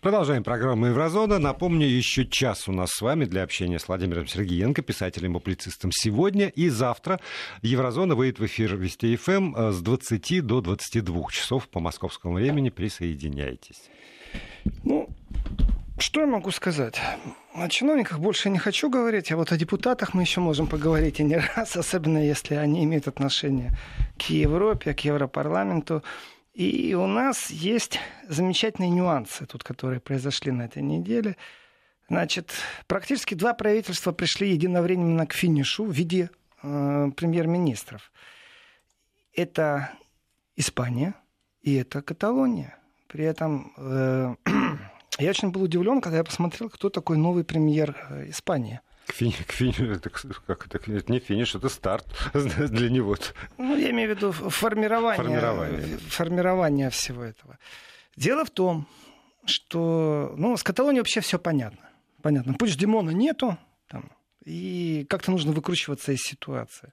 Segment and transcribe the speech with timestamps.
[0.00, 1.38] Продолжаем программу «Еврозона».
[1.38, 5.90] Напомню, еще час у нас с вами для общения с Владимиром Сергеенко, писателем и публицистом
[5.92, 6.48] сегодня.
[6.48, 7.20] И завтра
[7.62, 12.70] «Еврозона» выйдет в эфир Вести ФМ э, с 20 до 22 часов по московскому времени.
[12.70, 13.90] Присоединяйтесь.
[14.84, 15.08] Ну,
[15.98, 17.00] что я могу сказать?
[17.54, 21.24] О чиновниках больше не хочу говорить, а вот о депутатах мы еще можем поговорить и
[21.24, 23.72] не раз, особенно если они имеют отношение
[24.18, 26.02] к Европе, к Европарламенту.
[26.52, 27.98] И у нас есть
[28.28, 31.36] замечательные нюансы, тут, которые произошли на этой неделе.
[32.08, 32.52] Значит,
[32.88, 36.30] практически два правительства пришли единовременно к финишу в виде
[36.62, 38.10] э, премьер-министров.
[39.32, 39.92] Это
[40.56, 41.14] Испания
[41.62, 42.76] и это Каталония.
[43.06, 44.34] При этом э,
[45.18, 48.80] я очень был удивлен, когда я посмотрел, кто такой новый премьер э, Испании.
[49.10, 53.16] К, фини, к фини, это, как, это, это не финиш, это старт для него.
[53.58, 55.98] Ну, я имею в виду формирование, формирование.
[55.98, 57.58] формирование всего этого.
[58.16, 58.86] Дело в том,
[59.46, 61.88] что ну, с Каталонией вообще все понятно.
[62.22, 62.54] Понятно.
[62.54, 63.58] Пусть Димона нету,
[63.88, 64.12] там,
[64.44, 66.92] и как-то нужно выкручиваться из ситуации.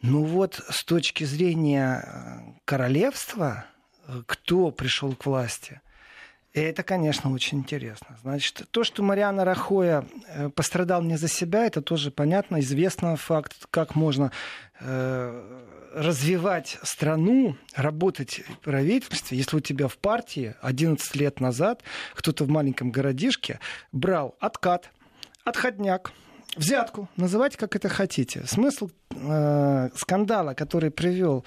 [0.00, 3.66] Ну вот с точки зрения э, королевства,
[4.06, 5.82] э, кто пришел к власти–
[6.52, 8.18] это, конечно, очень интересно.
[8.22, 13.54] Значит, то, что Мариана Рахоя э, пострадал не за себя, это тоже понятно, известно факт,
[13.70, 14.32] как можно
[14.80, 15.60] э,
[15.94, 21.82] развивать страну, работать в правительстве, если у тебя в партии 11 лет назад
[22.14, 23.60] кто-то в маленьком городишке
[23.92, 24.90] брал откат,
[25.44, 26.12] отходняк,
[26.56, 28.42] взятку, называйте как это хотите.
[28.46, 31.44] Смысл э, скандала, который привел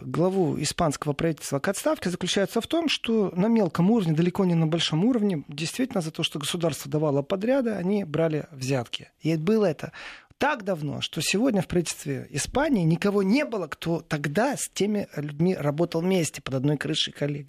[0.00, 4.66] главу испанского правительства к отставке заключается в том, что на мелком уровне, далеко не на
[4.66, 9.10] большом уровне, действительно за то, что государство давало подряды, они брали взятки.
[9.20, 9.92] И было это
[10.38, 15.54] так давно, что сегодня в правительстве Испании никого не было, кто тогда с теми людьми
[15.54, 17.48] работал вместе под одной крышей коллег.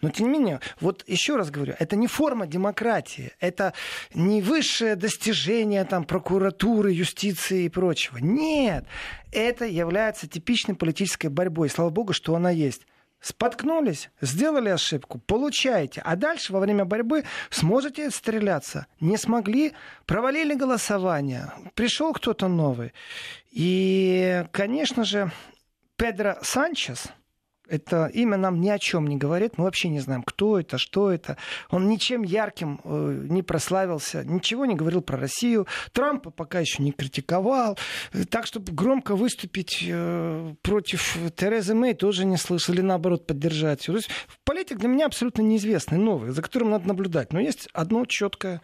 [0.00, 3.72] Но тем не менее, вот еще раз говорю, это не форма демократии, это
[4.14, 8.18] не высшее достижение там, прокуратуры, юстиции и прочего.
[8.18, 8.84] Нет,
[9.32, 11.68] это является типичной политической борьбой.
[11.68, 12.86] Слава богу, что она есть.
[13.20, 16.00] Споткнулись, сделали ошибку, получаете.
[16.02, 18.86] А дальше во время борьбы сможете стреляться.
[18.98, 19.74] Не смогли,
[20.06, 22.94] провалили голосование, пришел кто-то новый.
[23.50, 25.30] И, конечно же,
[25.96, 27.08] Педро Санчес–
[27.70, 29.56] это имя нам ни о чем не говорит.
[29.56, 31.36] Мы вообще не знаем, кто это, что это.
[31.70, 35.66] Он ничем ярким э, не прославился, ничего не говорил про Россию.
[35.92, 37.78] Трампа пока еще не критиковал.
[38.28, 42.74] Так, чтобы громко выступить э, против Терезы Мэй, тоже не слышал.
[42.74, 43.86] Или наоборот поддержать.
[43.86, 44.10] То есть
[44.44, 47.32] политик для меня абсолютно неизвестный, новый, за которым надо наблюдать.
[47.32, 48.60] Но есть одно четкое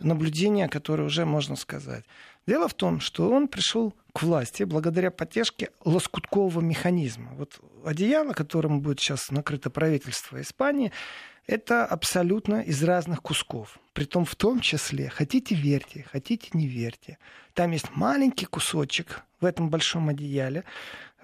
[0.00, 2.04] наблюдение, которое уже можно сказать.
[2.48, 7.32] Дело в том, что он пришел власти благодаря поддержке лоскуткового механизма.
[7.34, 10.92] Вот одеяло, которым будет сейчас накрыто правительство Испании,
[11.46, 13.78] это абсолютно из разных кусков.
[13.94, 17.18] Притом в том числе, хотите верьте, хотите не верьте.
[17.54, 20.64] Там есть маленький кусочек в этом большом одеяле,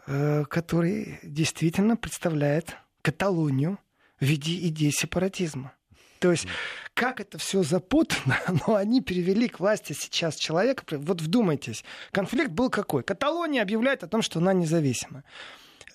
[0.06, 3.78] э, который действительно представляет Каталонию
[4.18, 5.74] в виде идеи сепаратизма.
[6.20, 6.46] То есть
[6.94, 10.84] как это все запутано, но они перевели к власти сейчас человека.
[10.98, 13.02] Вот вдумайтесь, конфликт был какой?
[13.02, 15.24] Каталония объявляет о том, что она независима.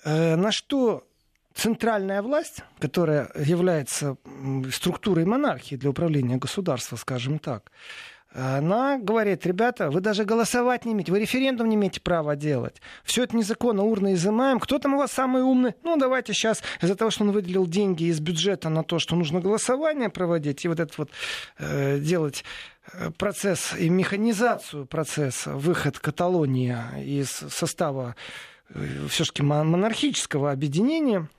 [0.04, 1.06] Э, на что
[1.54, 4.16] центральная власть, которая является
[4.72, 7.72] структурой монархии для управления государством, скажем так,
[8.32, 12.80] она говорит, ребята, вы даже голосовать не имеете, вы референдум не имеете права делать.
[13.02, 14.60] Все это незаконно, урны изымаем.
[14.60, 15.74] Кто там у вас самый умный?
[15.82, 19.40] Ну, давайте сейчас из-за того, что он выделил деньги из бюджета на то, что нужно
[19.40, 21.10] голосование проводить и вот это вот
[21.58, 22.44] э, делать
[22.92, 28.14] э, процесс и механизацию процесса, выход Каталонии из состава
[28.68, 31.28] э, все-таки монархического объединения–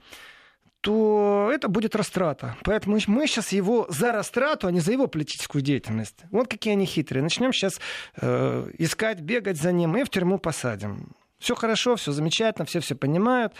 [0.81, 2.57] то это будет растрата.
[2.63, 6.17] Поэтому мы сейчас его за растрату, а не за его политическую деятельность.
[6.31, 7.23] Вот какие они хитрые.
[7.23, 7.79] Начнем сейчас
[8.19, 11.11] э, искать, бегать за ним и в тюрьму посадим.
[11.39, 13.53] Все хорошо, все замечательно, все все понимают.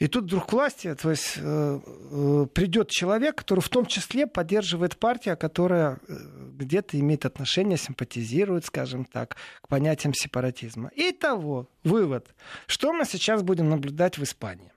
[0.00, 4.26] И тут вдруг к власти то есть, э, э, придет человек, который в том числе
[4.26, 6.14] поддерживает партию, которая э,
[6.54, 10.90] где-то имеет отношение, симпатизирует, скажем так, к понятиям сепаратизма.
[10.96, 12.34] Итого, вывод.
[12.66, 14.72] Что мы сейчас будем наблюдать в Испании?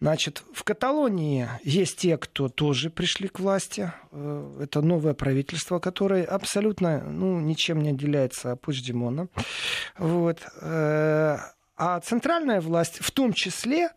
[0.00, 3.92] Значит, в Каталонии есть те, кто тоже пришли к власти.
[4.12, 9.28] Э, это новое правительство, которое абсолютно ну, ничем не отделяется от Пучдемона.
[9.98, 10.40] Вот.
[10.60, 11.38] Э,
[11.76, 13.90] а центральная власть в том числе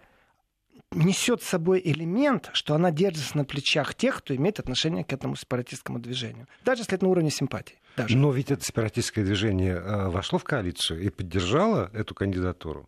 [0.91, 5.35] несет с собой элемент, что она держится на плечах тех, кто имеет отношение к этому
[5.35, 6.47] сепаратистскому движению.
[6.65, 7.75] Даже если это на уровне симпатии.
[7.95, 8.17] Даже.
[8.17, 12.88] Но ведь это сепаратистское движение э, вошло в коалицию и поддержало эту кандидатуру.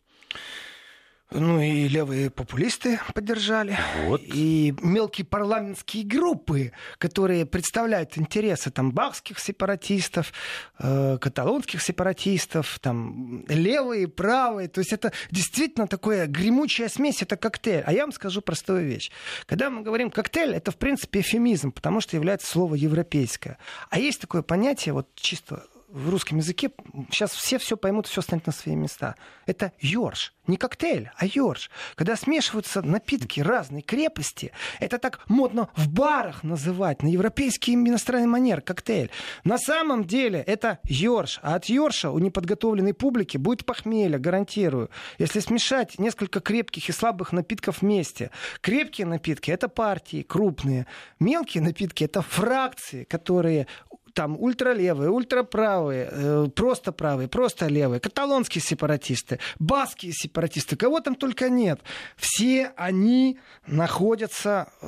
[1.33, 3.77] Ну и левые популисты поддержали.
[4.05, 4.21] Вот.
[4.21, 10.33] И мелкие парламентские группы, которые представляют интересы там бахских сепаратистов,
[10.79, 14.67] э, каталонских сепаратистов, там левые, правые.
[14.67, 17.83] То есть это действительно такое гремучая смесь, это коктейль.
[17.85, 19.09] А я вам скажу простую вещь.
[19.45, 23.57] Когда мы говорим коктейль, это в принципе эфемизм, потому что является слово европейское.
[23.89, 26.71] А есть такое понятие, вот чисто в русском языке
[27.11, 29.15] сейчас все все поймут, все станет на свои места.
[29.45, 30.33] Это ёрш.
[30.47, 31.69] Не коктейль, а ёрш.
[31.95, 38.61] Когда смешиваются напитки разной крепости, это так модно в барах называть, на европейский иностранный манер,
[38.61, 39.11] коктейль.
[39.43, 41.39] На самом деле это ёрш.
[41.43, 44.89] А от ёрша у неподготовленной публики будет похмелье, гарантирую.
[45.19, 48.31] Если смешать несколько крепких и слабых напитков вместе.
[48.61, 50.87] Крепкие напитки— это партии, крупные.
[51.19, 53.67] Мелкие напитки— это фракции, которые
[54.13, 61.49] там ультралевые, ультраправые, э, просто правые, просто левые, каталонские сепаратисты, баские сепаратисты, кого там только
[61.49, 61.81] нет.
[62.15, 64.87] Все они находятся э,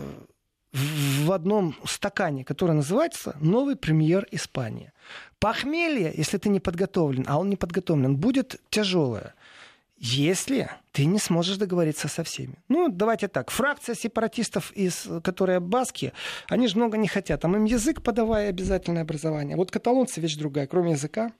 [0.73, 4.91] в одном стакане, который называется «Новый премьер Испании».
[5.39, 9.35] Похмелье, если ты не подготовлен, а он не подготовлен, будет тяжелое
[10.03, 12.55] если ты не сможешь договориться со всеми.
[12.67, 13.49] Ну, давайте так.
[13.49, 16.11] Фракция сепаратистов, из, которые баски,
[16.49, 17.39] они же много не хотят.
[17.39, 19.55] Там им язык подавая обязательное образование.
[19.55, 20.67] Вот каталонцы вещь другая.
[20.67, 21.31] Кроме языка,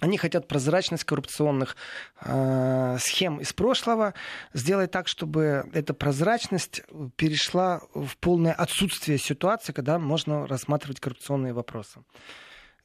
[0.00, 1.74] они хотят прозрачность коррупционных
[2.20, 4.12] э, схем из прошлого,
[4.52, 6.82] сделать так, чтобы эта прозрачность
[7.16, 12.00] перешла в полное отсутствие ситуации, когда можно рассматривать коррупционные вопросы.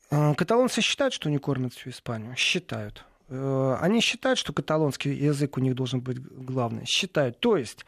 [0.10, 2.34] Э, каталонцы считают, что не кормят всю Испанию?
[2.38, 3.04] Считают.
[3.28, 6.86] Э, они считают, что каталонский язык у них должен быть главный.
[6.86, 7.40] Считают.
[7.40, 7.86] То есть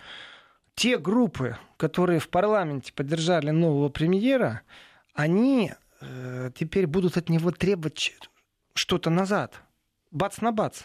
[0.76, 4.62] те группы, которые в парламенте поддержали нового премьера,
[5.14, 8.14] они э, теперь будут от него требовать
[8.74, 9.62] что-то назад.
[10.12, 10.84] Бац на бац.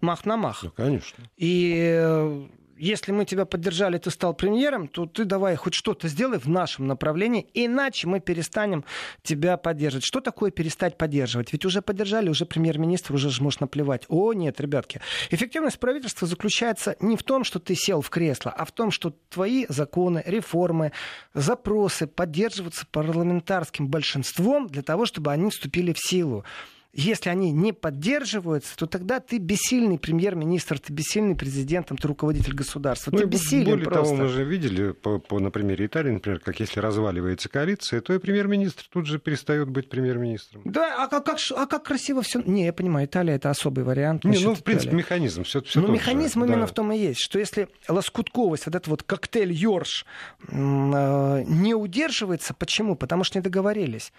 [0.00, 0.62] Мах на мах.
[0.62, 1.24] Ну, конечно.
[1.36, 2.48] И э,
[2.78, 6.86] если мы тебя поддержали, ты стал премьером, то ты давай хоть что-то сделай в нашем
[6.86, 8.84] направлении, иначе мы перестанем
[9.22, 10.04] тебя поддерживать.
[10.04, 11.52] Что такое перестать поддерживать?
[11.52, 14.04] Ведь уже поддержали, уже премьер-министр, уже же может наплевать.
[14.08, 15.00] О, нет, ребятки.
[15.30, 19.14] Эффективность правительства заключается не в том, что ты сел в кресло, а в том, что
[19.28, 20.92] твои законы, реформы,
[21.34, 26.44] запросы поддерживаются парламентарским большинством для того, чтобы они вступили в силу
[26.92, 33.10] если они не поддерживаются, то тогда ты бессильный премьер-министр, ты бессильный президент, ты руководитель государства.
[33.12, 34.04] Ну, ты бессилен более просто.
[34.04, 38.14] того, мы же видели по, по, на примере Италии, например, как если разваливается коалиция, то
[38.14, 40.62] и премьер-министр тут же перестает быть премьер-министром.
[40.64, 42.40] Да, а как, как, а как красиво все.
[42.40, 44.24] Не, я понимаю, Италия это особый вариант.
[44.24, 44.98] Не, ну, в принципе, Италия.
[44.98, 46.66] механизм все, все Но механизм же, именно да.
[46.66, 50.06] в том и есть, что если лоскутковость, вот этот вот коктейль Йорш
[50.48, 52.96] э, не удерживается, почему?
[52.96, 54.12] Потому что не договорились,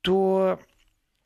[0.00, 0.58] то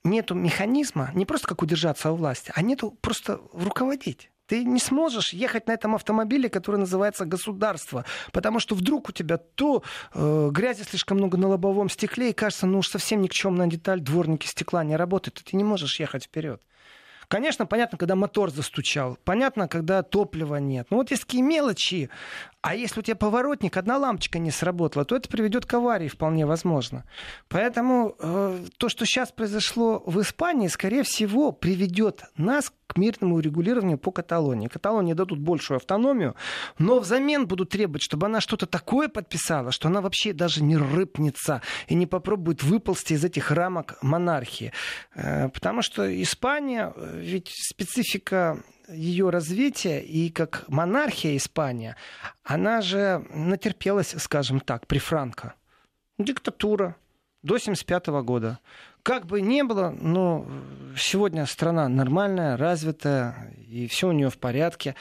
[0.04, 4.30] нету механизма, не просто как удержаться у власти, а нету просто руководить.
[4.46, 9.38] Ты не сможешь ехать на этом автомобиле, который называется государство, потому что вдруг у тебя
[9.38, 9.82] то
[10.14, 14.46] э, грязи слишком много на лобовом стекле, и кажется, ну уж совсем никчемная деталь, дворники
[14.46, 16.60] стекла не работают, и ты не можешь ехать вперед.
[17.32, 19.16] Конечно, понятно, когда мотор застучал.
[19.24, 20.88] Понятно, когда топлива нет.
[20.90, 22.10] Но вот есть такие мелочи.
[22.62, 26.46] А если у тебя поворотник, одна лампочка не сработала, то это приведет к аварии вполне
[26.46, 27.04] возможно.
[27.48, 33.98] Поэтому э, то, что сейчас произошло в Испании, скорее всего, приведет нас к мирному урегулированию
[33.98, 34.68] по Каталонии.
[34.68, 36.36] Каталонии дадут большую автономию,
[36.78, 41.62] но взамен будут требовать, чтобы она что-то такое подписала, что она вообще даже не рыпнется
[41.88, 44.72] и не попробует выползти из этих рамок монархии.
[45.16, 51.96] Э, потому что Испания, э, ведь специфика ее развития и как монархия Испания,
[52.44, 55.54] она же натерпелась, скажем так, при Франко.
[56.18, 56.96] Диктатура
[57.42, 58.58] до 1975 года.
[59.02, 60.46] Как бы ни было, но
[60.96, 64.94] сегодня страна нормальная, развитая, и все у нее в порядке.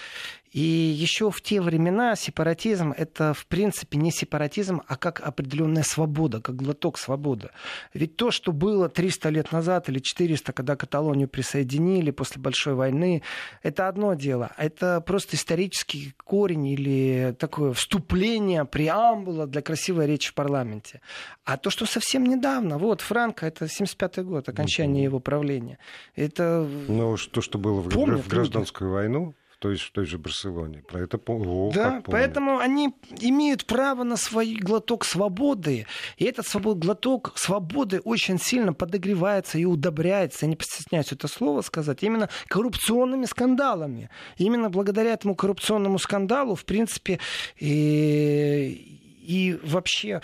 [0.51, 6.41] И еще в те времена сепаратизм это в принципе не сепаратизм, а как определенная свобода,
[6.41, 7.49] как глоток свободы.
[7.93, 13.23] Ведь то, что было 300 лет назад или 400, когда Каталонию присоединили после Большой войны,
[13.63, 14.51] это одно дело.
[14.57, 21.01] Это просто исторический корень или такое вступление, преамбула для красивой речи в парламенте.
[21.45, 25.79] А то, что совсем недавно, вот Франко, это 75 год, окончание его правления.
[26.15, 26.67] Это...
[26.87, 28.95] Ну, то, что было в, в гражданскую люди.
[28.95, 30.81] войну, той, в той же Барселоне.
[30.87, 35.85] Про это О, Да, поэтому они имеют право на свой глоток свободы.
[36.17, 41.61] И этот свобод, глоток свободы очень сильно подогревается и удобряется, я не постесняюсь это слово
[41.61, 44.09] сказать, именно коррупционными скандалами.
[44.37, 47.19] Именно благодаря этому коррупционному скандалу, в принципе,
[47.57, 50.21] и, и вообще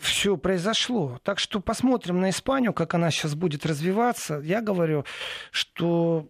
[0.00, 1.20] все произошло.
[1.22, 4.40] Так что посмотрим на Испанию, как она сейчас будет развиваться.
[4.44, 5.04] Я говорю,
[5.52, 6.26] что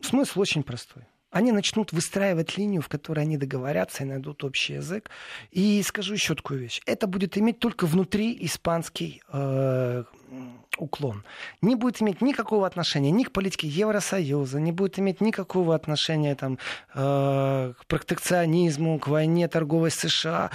[0.00, 1.02] смысл очень простой.
[1.30, 5.10] Они начнут выстраивать линию, в которой они договорятся и найдут общий язык.
[5.50, 6.80] И скажу еще такую вещь.
[6.86, 10.04] Это будет иметь только внутри испанский э,
[10.78, 11.24] уклон.
[11.60, 16.58] Не будет иметь никакого отношения ни к политике Евросоюза, не будет иметь никакого отношения там,
[16.94, 20.50] э, к протекционизму, к войне торговой США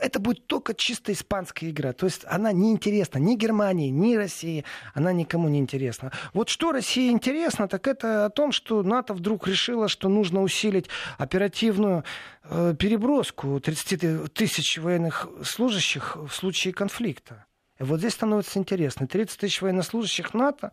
[0.00, 1.92] это будет только чисто испанская игра.
[1.92, 4.64] То есть она не интересна ни Германии, ни России.
[4.94, 6.12] Она никому не интересна.
[6.32, 10.88] Вот что России интересно, так это о том, что НАТО вдруг решило, что нужно усилить
[11.18, 12.04] оперативную
[12.44, 17.46] э, переброску 30 тысяч военных служащих в случае конфликта.
[17.78, 19.06] И вот здесь становится интересно.
[19.06, 20.72] 30 тысяч военнослужащих НАТО,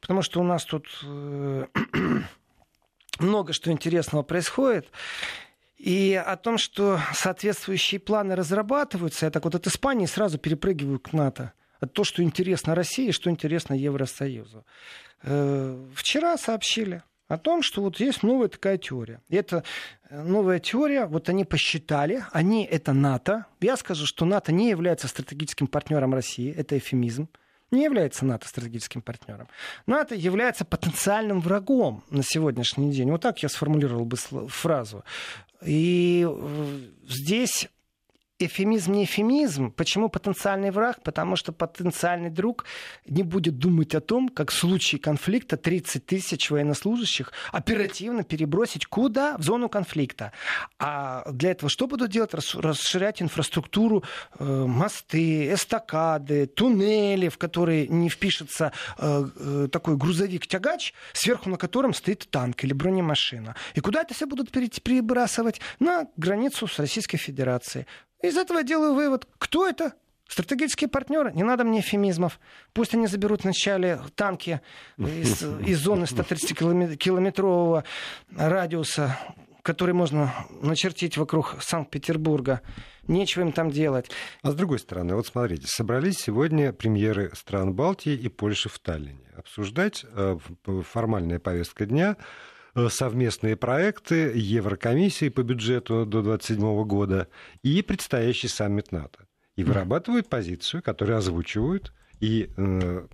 [0.00, 1.66] потому что у нас тут э,
[3.18, 4.88] много что интересного происходит.
[5.82, 11.12] И о том, что соответствующие планы разрабатываются, я так вот от Испании сразу перепрыгиваю к
[11.12, 11.54] НАТО.
[11.92, 14.64] То, что интересно России, что интересно Евросоюзу.
[15.24, 19.22] Э, вчера сообщили о том, что вот есть новая такая теория.
[19.28, 19.64] И эта
[20.08, 23.46] э, новая теория, вот они посчитали, они это НАТО.
[23.60, 27.28] Я скажу, что НАТО не является стратегическим партнером России, это эфемизм
[27.72, 29.48] не является НАТО стратегическим партнером.
[29.86, 33.10] НАТО является потенциальным врагом на сегодняшний день.
[33.10, 35.04] Вот так я сформулировал бы фразу.
[35.64, 37.68] И э, здесь
[38.46, 39.70] эфемизм не эфемизм.
[39.70, 41.02] Почему потенциальный враг?
[41.02, 42.64] Потому что потенциальный друг
[43.06, 49.36] не будет думать о том, как в случае конфликта 30 тысяч военнослужащих оперативно перебросить куда?
[49.38, 50.32] В зону конфликта.
[50.78, 52.32] А для этого что будут делать?
[52.34, 54.04] Расширять инфраструктуру,
[54.38, 61.94] э, мосты, эстакады, туннели, в которые не впишется э, э, такой грузовик-тягач, сверху на котором
[61.94, 63.56] стоит танк или бронемашина.
[63.74, 65.60] И куда это все будут перебрасывать?
[65.78, 67.86] На границу с Российской Федерацией.
[68.22, 69.94] Из этого делаю вывод, кто это?
[70.28, 72.40] Стратегические партнеры, не надо мне эфемизмов.
[72.72, 74.62] Пусть они заберут вначале танки
[74.96, 77.84] из, из зоны 130-километрового
[78.34, 79.18] радиуса,
[79.62, 82.62] который можно начертить вокруг Санкт-Петербурга.
[83.08, 84.10] Нечего им там делать.
[84.42, 89.28] А с другой стороны, вот смотрите, собрались сегодня премьеры стран Балтии и Польши в Таллине.
[89.36, 90.38] Обсуждать э,
[90.82, 92.16] формальная повестка дня
[92.88, 97.28] совместные проекты Еврокомиссии по бюджету до 2027 года
[97.62, 99.26] и предстоящий саммит НАТО.
[99.56, 103.06] И вырабатывают позицию, которую озвучивают, и э,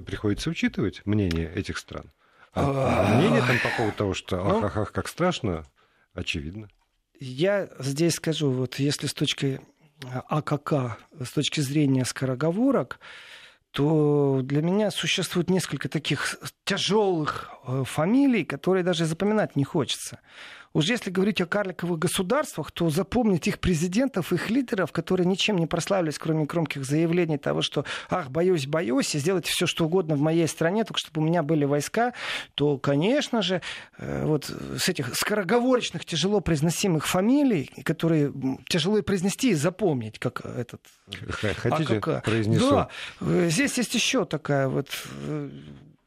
[0.00, 2.10] приходится учитывать мнение этих стран.
[2.54, 5.64] А, а мнение там по поводу того, что ах, ах, ах, как страшно,
[6.14, 6.68] очевидно.
[7.18, 9.60] Я здесь скажу, вот если с точки
[10.02, 12.98] АКК, с точки зрения скороговорок,
[13.72, 20.20] то для меня существует несколько таких тяжелых э, фамилий, которые даже запоминать не хочется.
[20.74, 25.66] Уж если говорить о карликовых государствах, то запомнить их президентов, их лидеров, которые ничем не
[25.66, 30.20] прославились, кроме громких заявлений того, что «ах, боюсь, боюсь, и сделать все, что угодно в
[30.20, 32.14] моей стране, только чтобы у меня были войска»,
[32.54, 33.60] то, конечно же,
[33.98, 38.32] э, вот с этих скороговорочных, тяжело произносимых фамилий, которые
[38.68, 40.80] тяжело и произнести, и запомнить, как этот...
[41.56, 42.24] Хотите, АКК.
[42.24, 42.70] произнесу?
[42.70, 42.88] Да,
[43.20, 44.88] э, здесь есть еще такая вот
[45.26, 45.50] э,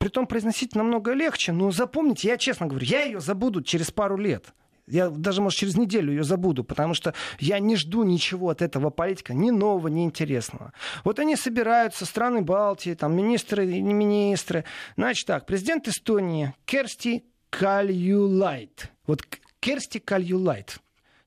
[0.06, 4.54] Притом произносить намного легче, но запомните, я честно говорю, я ее забуду через пару лет.
[4.86, 8.92] Я даже, может, через неделю ее забуду, потому что я не жду ничего от этого
[8.92, 10.74] политика, ни нового, ни интересного.
[11.04, 14.64] Вот они собираются, страны Балтии, там министры и не министры.
[14.96, 18.92] Значит так, президент Эстонии Керсти Кальюлайд.
[19.08, 19.24] Вот
[19.60, 20.78] Керсти Кальюлайд.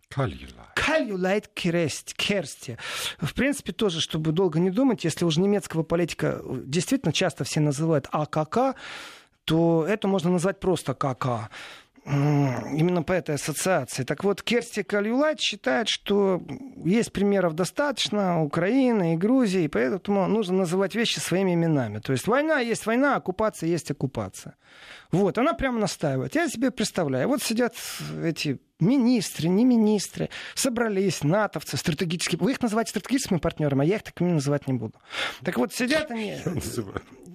[0.08, 0.70] Кальюлайд.
[0.74, 2.78] Кальюлайд Керсти.
[3.20, 8.08] В принципе, тоже, чтобы долго не думать, если уж немецкого политика действительно часто все называют
[8.10, 8.76] АКК,
[9.44, 11.48] то это можно назвать просто КК
[12.06, 14.02] именно по этой ассоциации.
[14.02, 16.40] Так вот, Керсти Кальюлайт считает, что
[16.82, 21.98] есть примеров достаточно Украины и Грузии, и поэтому нужно называть вещи своими именами.
[21.98, 24.56] То есть война есть война, оккупация есть оккупация.
[25.12, 26.34] Вот, она прямо настаивает.
[26.34, 27.74] Я себе представляю, вот сидят
[28.22, 32.38] эти министры, не министры, собрались, натовцы, стратегические.
[32.38, 34.94] Вы их называете стратегическими партнерами, а я их такими называть не буду.
[35.42, 36.36] Так вот, сидят они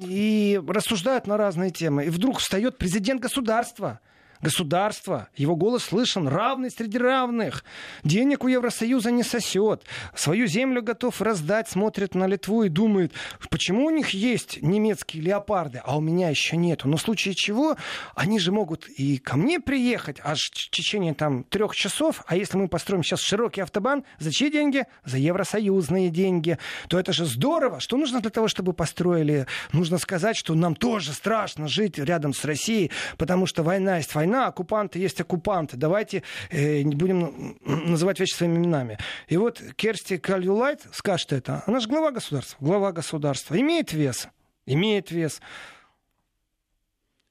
[0.02, 2.06] и рассуждают на разные темы.
[2.06, 4.00] И вдруг встает президент государства–
[4.44, 7.64] государства, его голос слышен, равный среди равных.
[8.04, 9.84] Денег у Евросоюза не сосет.
[10.16, 13.14] Свою землю готов раздать, смотрит на Литву и думает,
[13.50, 16.88] почему у них есть немецкие леопарды, а у меня еще нету.
[16.88, 17.78] Но в случае чего,
[18.16, 22.58] они же могут и ко мне приехать аж в течение там трех часов, а если
[22.58, 24.86] мы построим сейчас широкий автобан, за чьи деньги?
[25.06, 26.58] За евросоюзные деньги.
[26.90, 27.80] То это же здорово.
[27.80, 29.48] Что нужно для того, чтобы построили?
[29.72, 34.33] Нужно сказать, что нам тоже страшно жить рядом с Россией, потому что война есть война,
[34.34, 35.78] война, оккупанты есть оккупанты.
[35.78, 38.98] Давайте э, не будем называть вещи своими именами.
[39.28, 41.64] И вот Керсти Кальюлайт скажет это.
[41.68, 42.58] Она же глава государства.
[42.60, 43.60] Глава государства.
[43.60, 44.28] Имеет вес.
[44.66, 45.42] Имеет вес.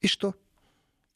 [0.00, 0.35] И что?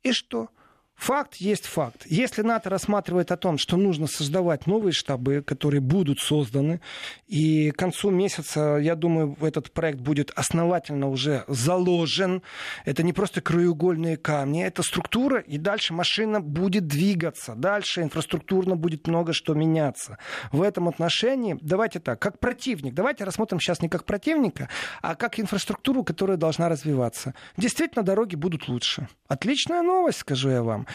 [0.03, 0.49] И что?
[0.97, 2.07] Факт есть факт.
[2.07, 6.81] Если НАТО рассматривает о том, что нужно создавать новые штабы, которые будут созданы,
[7.29, 12.43] и к концу месяца, я думаю, этот проект будет основательно уже заложен.
[12.87, 17.55] Это не просто краеугольные камни, это структура, и дальше машина будет двигаться.
[17.55, 20.19] Дальше инфраструктурно будет много что меняться.
[20.51, 24.71] В этом отношении, давайте так, как противник, давайте рассмотрим сейчас не как противника,
[25.03, 27.35] а как инфраструктуру, которая должна развиваться.
[27.59, 29.09] Действительно, дороги будут лучше.
[29.29, 30.86] Отличная новость, скажу я вам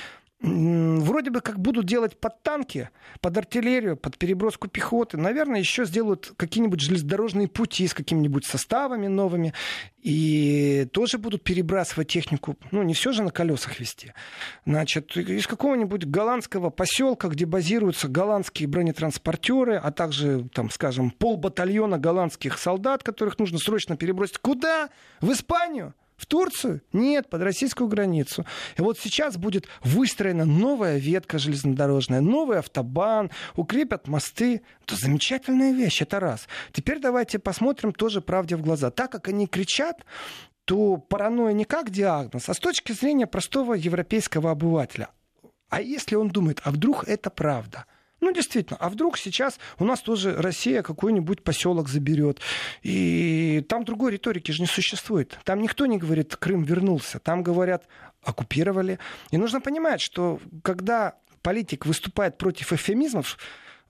[0.42, 5.18] вроде бы как будут делать под танки, под артиллерию, под переброску пехоты.
[5.18, 9.54] Наверное, еще сделают какие-нибудь железнодорожные пути с какими-нибудь составами новыми.
[10.02, 12.58] И тоже будут перебрасывать технику.
[12.72, 14.14] Ну, не все же на колесах вести.
[14.66, 22.58] Значит, из какого-нибудь голландского поселка, где базируются голландские бронетранспортеры, а также, там, скажем, полбатальона голландских
[22.58, 24.40] солдат, которых нужно срочно перебросить.
[24.40, 24.90] Куда?
[25.20, 25.94] В Испанию?
[26.22, 26.84] В Турцию?
[26.94, 28.46] Нет, под российскую границу.
[28.78, 34.62] И вот сейчас будет выстроена новая ветка железнодорожная, новый автобан, укрепят мосты.
[34.86, 36.48] Это замечательная вещь, это раз.
[36.74, 38.92] Теперь давайте посмотрим тоже правде в глаза.
[38.92, 40.06] Так как они кричат,
[40.66, 45.10] то паранойя не как диагноз, а с точки зрения простого европейского обывателя.
[45.70, 47.86] А если он думает, а вдруг это правда?
[48.22, 52.40] Ну, действительно, а вдруг сейчас у нас тоже Россия какой-нибудь поселок заберет.
[52.84, 55.40] И там другой риторики же не существует.
[55.44, 57.20] Там никто не говорит, Крым вернулся.
[57.20, 57.88] Там говорят,
[58.24, 59.00] оккупировали.
[59.32, 63.40] И нужно понимать, что когда политик выступает против эвфемизмов,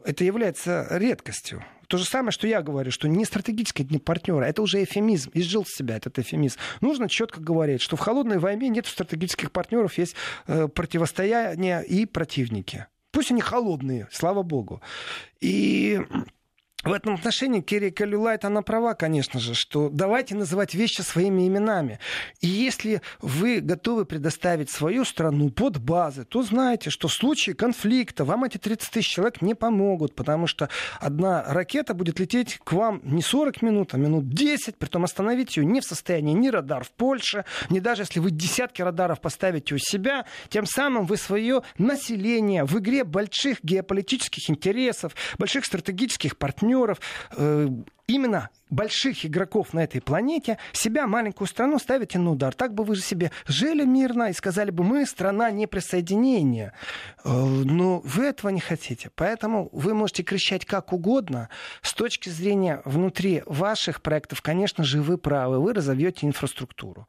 [0.06, 1.64] это является редкостью.
[1.88, 5.66] То же самое, что я говорю, что не стратегические не партнеры, это уже эфемизм, изжил
[5.66, 6.58] себя этот эфемизм.
[6.80, 10.16] Нужно четко говорить, что в холодной войне нет стратегических партнеров, есть
[10.48, 12.88] э, противостояние и противники.
[13.12, 14.82] Пусть они холодные, слава богу.
[15.42, 16.00] И
[16.84, 22.00] в этом отношении Керри Калюлайт, она права, конечно же, что давайте называть вещи своими именами.
[22.40, 28.26] И если вы готовы предоставить свою страну под базы, то знаете, что в случае конфликта
[28.26, 30.70] вам эти 30 тысяч человек не помогут, потому что
[31.00, 35.66] одна ракета будет лететь к вам не 40 минут, а минут 10, притом остановить ее
[35.66, 39.78] не в состоянии ни радар в Польше, ни даже если вы десятки радаров поставите у
[39.78, 47.00] себя, тем самым вы свое население в игре больших геополитических интересов, больших стратегических партнеров, партнеров,
[47.38, 47.68] э,
[48.08, 52.56] именно больших игроков на этой планете, себя, маленькую страну, ставите на удар.
[52.56, 56.74] Так бы вы же себе жили мирно и сказали бы, мы страна неприсоединения.
[57.24, 59.12] Э, но вы этого не хотите.
[59.16, 61.50] Поэтому вы можете кричать как угодно.
[61.82, 65.60] С точки зрения внутри ваших проектов, конечно же, вы правы.
[65.60, 67.08] Вы разовьете инфраструктуру.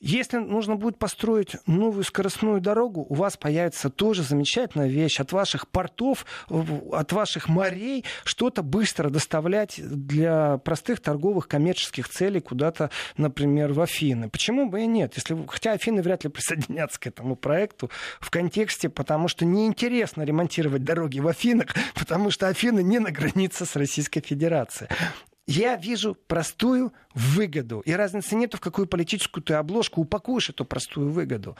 [0.00, 5.18] Если нужно будет построить новую скоростную дорогу, у вас появится тоже замечательная вещь.
[5.18, 12.90] От ваших портов, от ваших морей что-то быстро доставлять для простых торговых коммерческих целей куда-то,
[13.16, 14.28] например, в Афины.
[14.28, 15.14] Почему бы и нет?
[15.16, 20.84] Если, хотя Афины вряд ли присоединятся к этому проекту в контексте, потому что неинтересно ремонтировать
[20.84, 24.88] дороги в Афинах, потому что Афины не на границе с Российской Федерацией.
[25.48, 27.80] Я вижу простую выгоду.
[27.80, 31.56] И разницы нет, в какую политическую ты обложку упакуешь эту простую выгоду.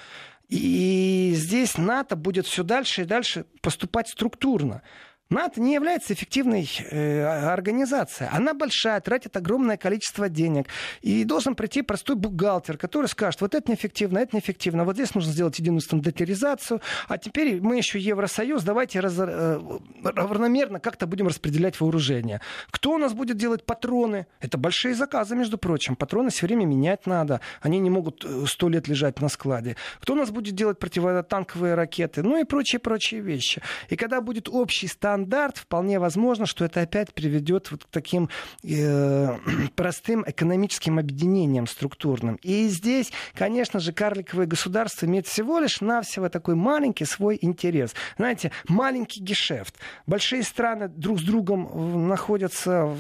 [0.51, 4.83] И здесь НАТО будет все дальше и дальше поступать структурно.
[5.31, 8.31] НАТО не является эффективной э, организацией.
[8.33, 10.69] Она большая, тратит огромное количество денег.
[11.03, 15.31] И должен прийти простой бухгалтер, который скажет, вот это неэффективно, это неэффективно, вот здесь нужно
[15.33, 19.61] сделать единую стандартизацию, а теперь мы еще Евросоюз, давайте раз, э,
[20.03, 22.41] равномерно как-то будем распределять вооружение.
[22.71, 24.27] Кто у нас будет делать патроны?
[24.41, 25.95] Это большие заказы, между прочим.
[25.95, 27.43] Патроны все время менять надо.
[27.61, 29.77] Они не могут э, сто лет лежать на складе.
[30.01, 32.23] Кто у нас будет делать противотанковые ракеты?
[32.23, 33.61] Ну и прочие-прочие вещи.
[33.91, 38.29] И когда будет общий стандарт стандарт, вполне возможно, что это опять приведет вот к таким
[38.63, 39.37] э,
[39.75, 42.37] простым экономическим объединениям структурным.
[42.43, 47.95] И здесь, конечно же, карликовое государство имеет всего лишь навсего такой маленький свой интерес.
[48.17, 49.75] Знаете, маленький гешефт.
[50.07, 52.97] Большие страны друг с другом находятся в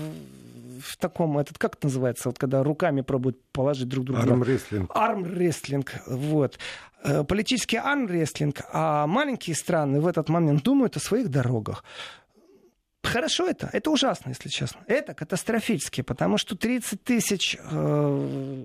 [0.80, 4.22] в таком, этот как это называется, вот когда руками пробуют положить друг друга.
[4.22, 4.90] Армрестлинг.
[4.94, 6.58] Армрестлинг, вот.
[7.04, 11.84] Э, политический армрестлинг, а маленькие страны в этот момент думают о своих дорогах.
[13.02, 14.80] Хорошо это, это ужасно, если честно.
[14.86, 18.64] Это катастрофически, потому что 30 тысяч э,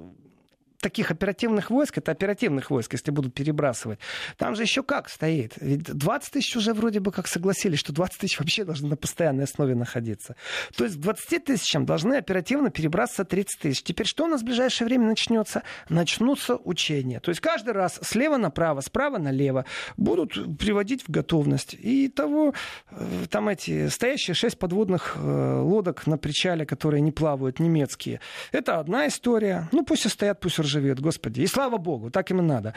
[0.84, 4.00] таких оперативных войск, это оперативных войск, если будут перебрасывать,
[4.38, 5.54] там же еще как стоит.
[5.62, 9.46] Ведь 20 тысяч уже вроде бы как согласились, что 20 тысяч вообще должны на постоянной
[9.46, 10.36] основе находиться.
[10.76, 13.84] То есть к 20 тысячам должны оперативно перебраться 30 тысяч.
[13.84, 15.64] Теперь что у нас в ближайшее время начнется?
[15.90, 17.20] Начнутся учения.
[17.22, 19.66] То есть каждый раз слева направо, справа налево
[19.96, 21.76] будут приводить в готовность.
[21.80, 22.54] И того,
[22.92, 28.20] э, там эти стоящие шесть подводных э, лодок на причале, которые не плавают, немецкие,
[28.52, 29.70] это одна история.
[29.72, 31.42] Ну пусть и стоят, пусть ржавеют живет, господи.
[31.42, 32.74] И слава богу, так им и надо.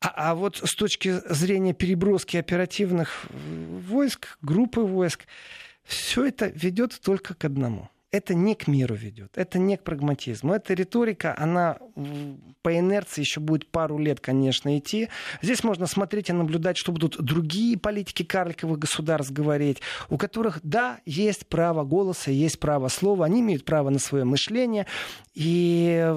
[0.00, 3.26] А, а вот с точки зрения переброски оперативных
[3.88, 5.26] войск, группы войск,
[5.84, 10.52] все это ведет только к одному– это не к миру ведет, это не к прагматизму.
[10.52, 11.78] Эта риторика, она
[12.62, 15.08] по инерции еще будет пару лет, конечно, идти.
[15.42, 20.98] Здесь можно смотреть и наблюдать, что будут другие политики карликовых государств говорить, у которых, да,
[21.06, 24.86] есть право голоса, есть право слова, они имеют право на свое мышление,
[25.34, 26.14] и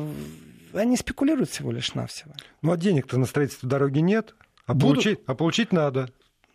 [0.74, 2.34] они спекулируют всего лишь навсего.
[2.62, 6.10] Ну а денег-то на строительство дороги нет, а, получить, а получить надо.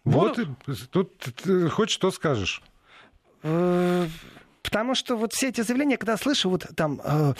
[0.04, 0.48] Будут.
[0.66, 2.62] Вот тут хоть что скажешь.
[3.42, 4.06] Э,
[4.68, 7.32] Потому что вот все эти заявления, когда слышу, вот там э,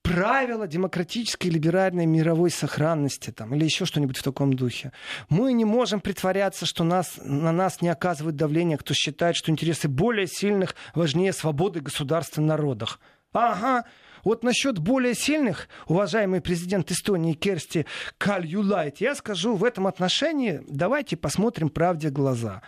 [0.00, 4.90] правила демократической либеральной мировой сохранности там, или еще что-нибудь в таком духе.
[5.28, 9.88] Мы не можем притворяться, что нас, на нас не оказывают давление, кто считает, что интересы
[9.88, 13.00] более сильных важнее свободы государства народах.
[13.34, 13.84] Ага,
[14.24, 17.86] вот насчет более сильных, уважаемый президент Эстонии Керсти
[18.18, 22.62] Кальюлайт, я скажу в этом отношении, давайте посмотрим правде глаза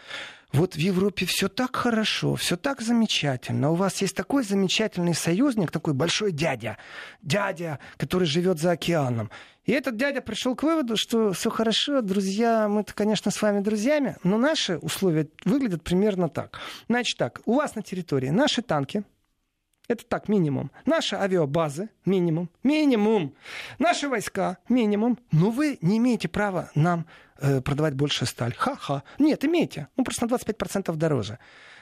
[0.55, 3.71] вот в Европе все так хорошо, все так замечательно.
[3.71, 6.79] У вас есть такой замечательный союзник, такой большой дядя,
[7.23, 9.31] дядя, который живет за океаном.
[9.65, 14.17] И этот дядя пришел к выводу, что все хорошо, друзья, мы-то, конечно, с вами друзьями,
[14.23, 16.61] но наши условия выглядят примерно так.
[16.89, 19.05] Значит так, у вас на территории наши танки,
[19.89, 20.71] это так, минимум.
[20.87, 22.49] Наши авиабазы, минимум.
[22.63, 23.35] Минимум.
[23.79, 25.19] Наши войска, минимум.
[25.31, 27.07] Но вы не имеете права нам
[27.39, 28.55] э, продавать больше сталь.
[28.57, 29.03] Ха-ха.
[29.19, 29.89] Нет, имеете.
[29.97, 31.39] Ну, просто на 25% дороже.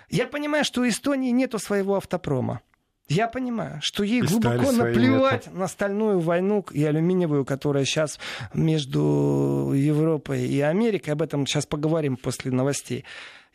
[0.08, 2.60] Я понимаю, что у Эстонии нету своего автопрома.
[3.08, 5.58] Я понимаю, что ей и глубоко наплевать нету.
[5.58, 8.18] на стальную войну и алюминиевую, которая сейчас
[8.54, 11.12] между Европой и Америкой.
[11.12, 13.04] Об этом сейчас поговорим после новостей.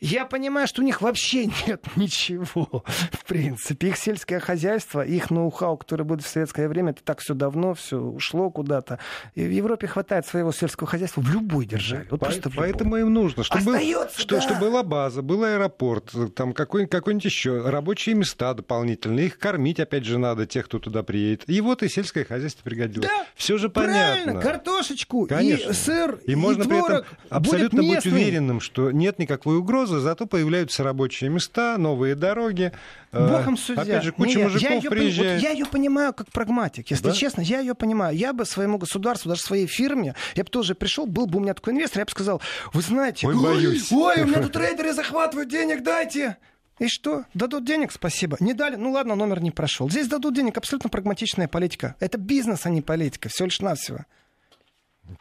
[0.00, 3.88] Я понимаю, что у них вообще нет ничего, в принципе.
[3.88, 7.98] Их сельское хозяйство, их ноу-хау, которое было в советское время, это так все давно, все
[7.98, 8.98] ушло куда-то.
[9.34, 12.06] И в Европе хватает своего сельского хозяйства в любой державе.
[12.10, 14.40] Вот По- просто поэтому им нужно, чтобы, Остается, был, что, да.
[14.40, 19.26] чтобы была база, был аэропорт, там какой-нибудь, какой-нибудь еще, рабочие места дополнительные.
[19.26, 21.42] Их кормить, опять же, надо, тех, кто туда приедет.
[21.48, 23.08] И вот и сельское хозяйство пригодилось.
[23.08, 24.22] Да, все же понятно.
[24.24, 25.70] Правильно, картошечку Конечно.
[25.70, 29.87] и сыр, и, и можно творог при этом абсолютно быть уверенным, что нет никакой угрозы
[29.88, 32.72] угрозы, зато появляются рабочие места, новые дороги.
[33.12, 33.82] Э, Богом судья.
[33.82, 35.34] Опять же, куча не, мужиков я ее, приезжает.
[35.34, 37.12] Вот я ее понимаю как прагматик, если да?
[37.12, 38.16] честно, я ее понимаю.
[38.16, 41.54] Я бы своему государству, даже своей фирме, я бы тоже пришел, был бы у меня
[41.54, 42.40] такой инвестор, я бы сказал,
[42.72, 43.90] вы знаете, ой, боюсь.
[43.90, 46.36] ой, у меня тут трейдеры захватывают денег, дайте.
[46.78, 47.24] И что?
[47.34, 48.36] Дадут денег, спасибо.
[48.38, 49.90] Не дали, ну ладно, номер не прошел.
[49.90, 51.96] Здесь дадут денег, абсолютно прагматичная политика.
[51.98, 54.04] Это бизнес, а не политика, все лишь навсего.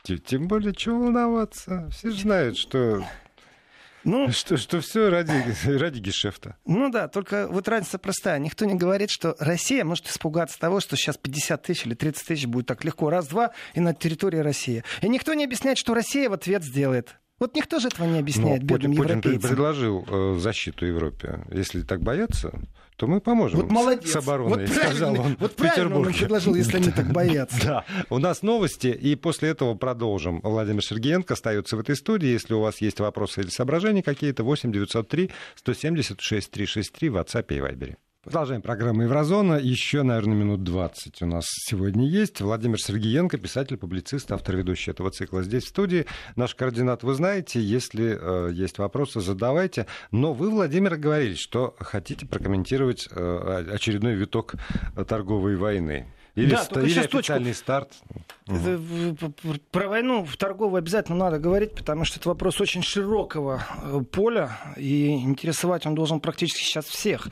[0.03, 1.89] Тем более, чего волноваться?
[1.91, 3.03] Все же знают, что
[4.03, 5.31] ну, что, что все ради,
[5.77, 6.57] ради гешефта.
[6.65, 8.39] Ну да, только вот разница простая.
[8.39, 12.45] Никто не говорит, что Россия может испугаться того, что сейчас 50 тысяч или 30 тысяч
[12.45, 13.09] будет так легко.
[13.09, 14.83] Раз-два и на территории России.
[15.01, 17.15] И никто не объясняет, что Россия в ответ сделает.
[17.39, 19.41] Вот никто же этого не объясняет Но бедным Путин, европейцам.
[19.41, 21.45] Путин предложил э, защиту Европе.
[21.51, 22.51] Если так боятся,
[22.97, 24.11] то мы поможем вот молодец.
[24.11, 27.57] с обороной, вот сказал он вот правильно он предложил, если они так боятся.
[27.63, 30.41] Да, у нас новости, и после этого продолжим.
[30.43, 32.27] Владимир Сергеенко остается в этой студии.
[32.27, 37.59] Если у вас есть вопросы или соображения какие-то, 8 903 176 363 в WhatsApp и
[37.59, 37.95] Viber.
[38.27, 39.53] Продолжаем программу «Еврозона».
[39.53, 42.41] Еще, наверное, минут 20 у нас сегодня есть.
[42.41, 46.05] Владимир Сергеенко, писатель, публицист, автор ведущий этого цикла здесь в студии.
[46.35, 47.61] Наш координат вы знаете.
[47.61, 49.85] Если э, есть вопросы, задавайте.
[50.11, 54.55] Но вы, Владимир, говорили, что хотите прокомментировать э, очередной виток
[55.07, 56.07] торговой войны.
[56.35, 57.63] Или, да, ст- или официальный точку.
[57.63, 57.93] старт.
[59.71, 64.75] Про войну в торговую обязательно надо говорить, потому что это вопрос очень широкого э, поля,
[64.75, 67.29] и интересовать он должен практически сейчас всех.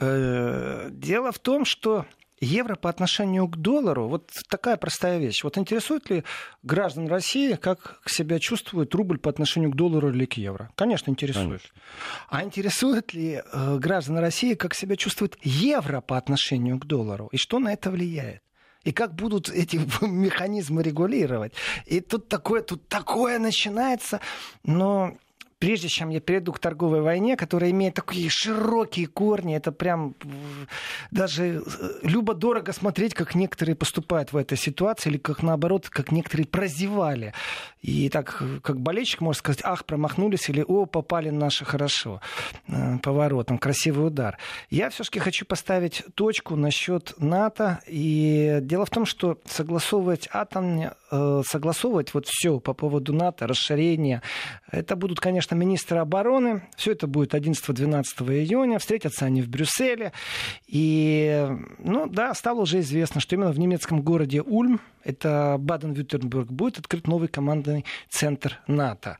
[0.00, 2.06] Э, дело в том, что
[2.40, 5.44] евро по отношению к доллару, вот такая простая вещь.
[5.44, 6.24] Вот интересует ли
[6.62, 10.70] граждан России, как себя чувствует рубль по отношению к доллару или к евро?
[10.74, 11.46] Конечно, интересует.
[11.46, 11.70] Конечно.
[12.28, 17.28] А интересует ли э, граждан России, как себя чувствует евро по отношению к доллару?
[17.32, 18.42] И что на это влияет?
[18.82, 21.52] и как будут эти механизмы регулировать.
[21.84, 24.20] И тут такое, тут такое начинается,
[24.64, 25.18] но
[25.60, 30.14] прежде чем я перейду к торговой войне, которая имеет такие широкие корни, это прям
[31.10, 31.60] даже э,
[32.02, 37.34] любо-дорого смотреть, как некоторые поступают в этой ситуации, или как наоборот, как некоторые прозевали.
[37.82, 42.22] И так, как болельщик может сказать, ах, промахнулись, или о, попали наши хорошо
[42.66, 44.38] э, поворотом, красивый удар.
[44.70, 47.80] Я все-таки хочу поставить точку насчет НАТО.
[47.86, 54.22] И дело в том, что согласовывать атом, э, согласовывать вот все по поводу НАТО, расширения,
[54.70, 58.04] это будут, конечно, что министры обороны, все это будет 11-12
[58.40, 60.12] июня, встретятся они в Брюсселе.
[60.68, 61.44] И,
[61.78, 67.08] ну да, стало уже известно, что именно в немецком городе Ульм, это Баден-Вюртемберг, будет открыт
[67.08, 69.18] новый командный центр НАТО.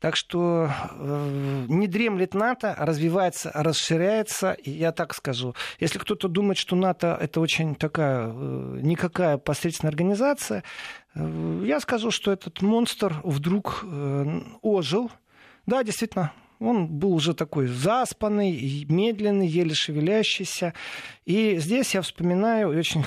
[0.00, 4.52] Так что э, не дремлет НАТО, развивается, расширяется.
[4.52, 9.92] И я так скажу, если кто-то думает, что НАТО это очень такая э, никакая посредственная
[9.92, 10.62] организация,
[11.14, 15.10] э, я скажу, что этот монстр вдруг э, ожил.
[15.70, 20.74] Да, действительно, он был уже такой заспанный, медленный, еле шевелящийся.
[21.24, 23.04] И здесь я вспоминаю очень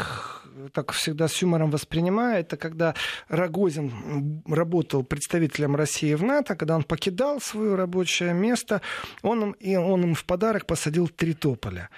[0.71, 2.95] так всегда с юмором воспринимаю, это когда
[3.27, 8.81] Рогозин работал представителем России в НАТО, когда он покидал свое рабочее место,
[9.23, 11.89] он, и он им в подарок посадил три тополя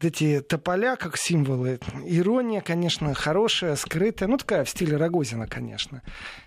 [0.00, 1.80] эти тополя как символы.
[2.04, 4.28] Ирония, конечно, хорошая, скрытая.
[4.28, 6.02] Ну, такая в стиле Рогозина, конечно.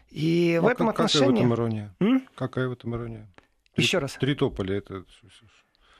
[0.10, 1.28] И а в этом как, отношении...
[1.28, 1.96] Какая в этом ирония?
[2.00, 2.28] М?
[2.36, 3.28] Какая в этом ирония?
[3.76, 4.14] Еще раз.
[4.14, 5.06] Три тополя это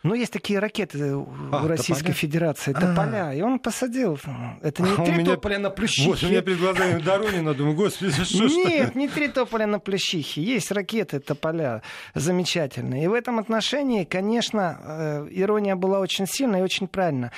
[0.04, 2.14] ну, есть такие ракеты у а, Российской тополя?
[2.16, 3.34] Федерации, тополя, а.
[3.36, 4.20] и он посадил.
[4.64, 5.36] Это не а три меня...
[5.36, 6.08] тополя на плющихе.
[6.08, 10.42] Вот, у меня перед глазами Доронина, думаю, господи, что Нет, не три тополя на плющихе.
[10.42, 11.84] Есть ракеты, тополя
[12.16, 13.04] замечательные.
[13.04, 17.32] И в этом отношении, конечно, э, ирония была очень сильная и очень правильная.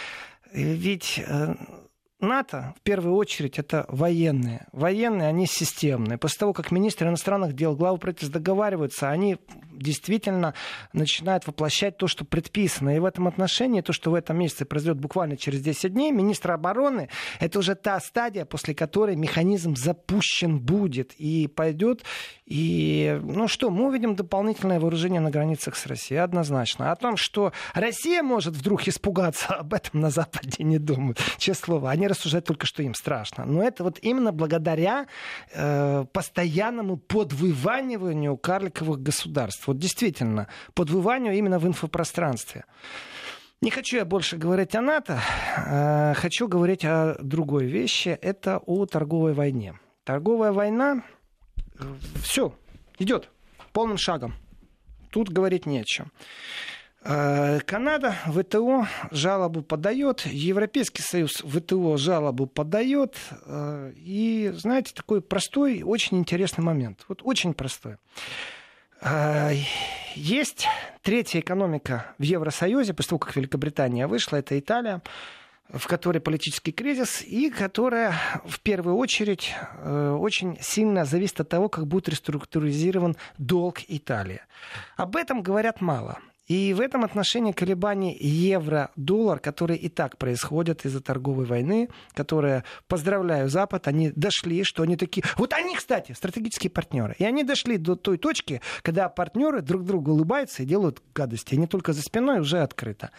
[0.53, 1.55] Ведь э,
[2.23, 4.65] НАТО, в первую очередь, это военные.
[4.71, 6.17] Военные, они системные.
[6.17, 9.37] После того, как министры иностранных дел, главы правительств договариваются, они
[9.71, 10.53] действительно
[10.93, 12.95] начинают воплощать то, что предписано.
[12.95, 16.51] И в этом отношении, то, что в этом месяце произойдет буквально через 10 дней, министр
[16.51, 17.09] обороны,
[17.39, 22.03] это уже та стадия, после которой механизм запущен будет и пойдет.
[22.53, 26.91] И, ну что, мы увидим дополнительное вооружение на границах с Россией, однозначно.
[26.91, 31.19] О том, что Россия может вдруг испугаться, об этом на Западе не думают.
[31.39, 33.45] Честное слово, они рассуждают только, что им страшно.
[33.45, 35.07] Но это вот именно благодаря
[35.51, 39.65] э, постоянному подвываниванию карликовых государств.
[39.65, 42.65] Вот действительно, подвыванию именно в инфопространстве.
[43.61, 45.19] Не хочу я больше говорить о НАТО,
[45.57, 48.09] э, хочу говорить о другой вещи.
[48.09, 49.73] Это о торговой войне.
[50.03, 51.01] Торговая война,
[52.21, 52.55] все,
[52.99, 53.29] идет
[53.71, 54.35] полным шагом.
[55.11, 56.11] Тут говорить не о чем.
[57.05, 63.17] Э, Канада ВТО жалобу подает, Европейский Союз ВТО жалобу подает.
[63.45, 67.03] Э, и, знаете, такой простой, очень интересный момент.
[67.09, 67.97] Вот очень простой.
[69.01, 69.51] Э,
[70.15, 70.67] есть
[71.01, 75.01] третья экономика в Евросоюзе, после того, как Великобритания вышла, это Италия
[75.69, 81.87] в которой политический кризис, и которая в первую очередь очень сильно зависит от того, как
[81.87, 84.41] будет реструктуризирован долг Италии.
[84.97, 86.19] Об этом говорят мало.
[86.45, 93.47] И в этом отношении колебания евро-доллар, которые и так происходят из-за торговой войны, которые, поздравляю
[93.47, 95.23] Запад, они дошли, что они такие...
[95.37, 97.15] Вот они, кстати, стратегические партнеры.
[97.17, 101.55] И они дошли до той точки, когда партнеры друг другу улыбаются и делают гадости.
[101.55, 103.11] Они только за спиной уже открыто.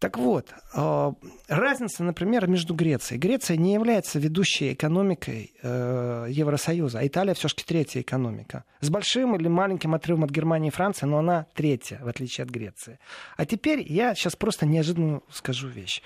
[0.00, 1.12] Так вот, э,
[1.48, 3.20] разница, например, между Грецией.
[3.20, 8.64] Греция не является ведущей экономикой э, Евросоюза, а Италия все-таки третья экономика.
[8.80, 12.50] С большим или маленьким отрывом от Германии и Франции, но она третья, в отличие от
[12.50, 12.98] Греции.
[13.36, 16.00] А теперь я сейчас просто неожиданно скажу вещь.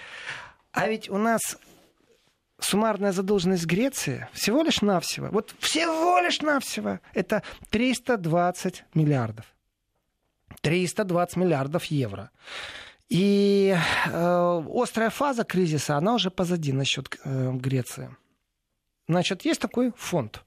[0.73, 1.57] А ведь у нас
[2.59, 9.45] суммарная задолженность Греции всего лишь навсего, вот всего лишь навсего, это 320 миллиардов.
[10.63, 12.33] 320 миллиардов евро.
[13.09, 13.75] И
[14.07, 18.17] э, острая фаза кризиса, она уже позади насчет э, Греции.
[19.09, 20.43] Значит, есть такой фонд,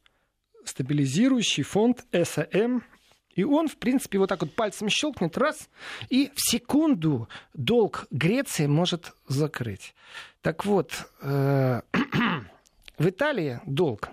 [0.65, 2.79] стабилизирующий фонд СМ,
[3.35, 5.69] и он, в принципе, вот так вот пальцем щелкнет, раз,
[6.09, 9.93] и в секунду долг Греции может закрыть.
[10.41, 11.81] Так вот, э,
[12.97, 14.09] в Италии долг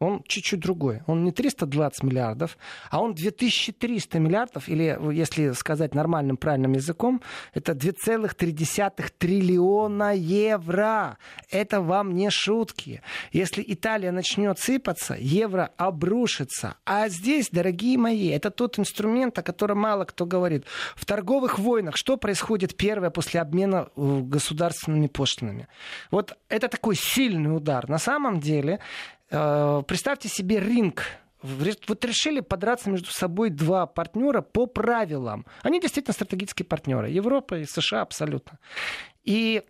[0.00, 1.02] он чуть-чуть другой.
[1.06, 2.56] Он не 320 миллиардов,
[2.90, 7.20] а он 2300 миллиардов, или, если сказать нормальным, правильным языком,
[7.52, 11.18] это 2,3 триллиона евро.
[11.50, 13.02] Это вам не шутки.
[13.30, 16.76] Если Италия начнет сыпаться, евро обрушится.
[16.86, 20.64] А здесь, дорогие мои, это тот инструмент, о котором мало кто говорит.
[20.96, 25.68] В торговых войнах что происходит первое после обмена э, государственными пошлинами?
[26.10, 27.86] Вот это такой сильный удар.
[27.86, 28.80] На самом деле
[29.30, 31.04] представьте себе ринг
[31.42, 35.46] вот решили подраться между собой два партнера по правилам.
[35.62, 37.08] Они действительно стратегические партнеры.
[37.08, 38.58] Европа и США абсолютно.
[39.24, 39.62] И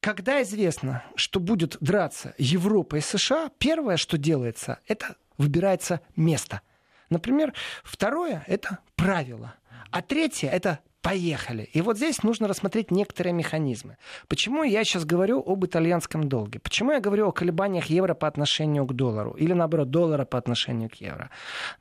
[0.00, 6.62] когда известно, что будет драться Европа и США, первое, что делается, это выбирается место.
[7.08, 9.54] Например, второе– это правило.
[9.90, 11.62] А третье– это Поехали.
[11.72, 13.96] И вот здесь нужно рассмотреть некоторые механизмы.
[14.28, 16.58] Почему я сейчас говорю об итальянском долге?
[16.58, 19.30] Почему я говорю о колебаниях евро по отношению к доллару?
[19.30, 21.30] Или, наоборот, доллара по отношению к евро?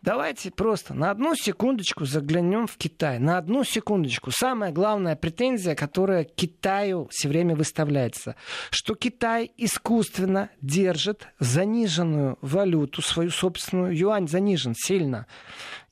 [0.01, 3.19] Давайте просто на одну секундочку заглянем в Китай.
[3.19, 4.31] На одну секундочку.
[4.31, 8.37] Самая главная претензия, которая Китаю все время выставляется,
[8.69, 13.97] что Китай искусственно держит заниженную валюту, свою собственную.
[13.97, 15.27] Юань занижен сильно.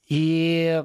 [0.08, 0.82] И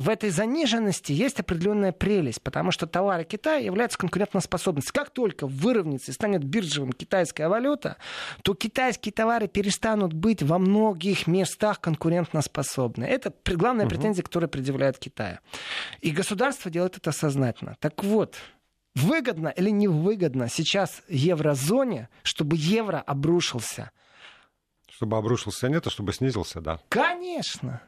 [0.00, 4.82] в этой заниженности есть определенная прелесть, потому что товары Китая являются конкурентоспособными.
[4.94, 7.98] Как только выровняется и станет биржевым китайская валюта,
[8.42, 13.04] то китайские товары перестанут быть во многих местах конкурентоспособны.
[13.04, 13.94] Это главная угу.
[13.94, 15.40] претензия, которая предъявляет Китай.
[16.00, 17.76] И государство делает это сознательно.
[17.78, 18.36] Так вот,
[18.94, 23.90] выгодно или невыгодно сейчас еврозоне, чтобы евро обрушился?
[24.90, 26.80] Чтобы обрушился нет, а чтобы снизился, да.
[26.88, 27.82] Конечно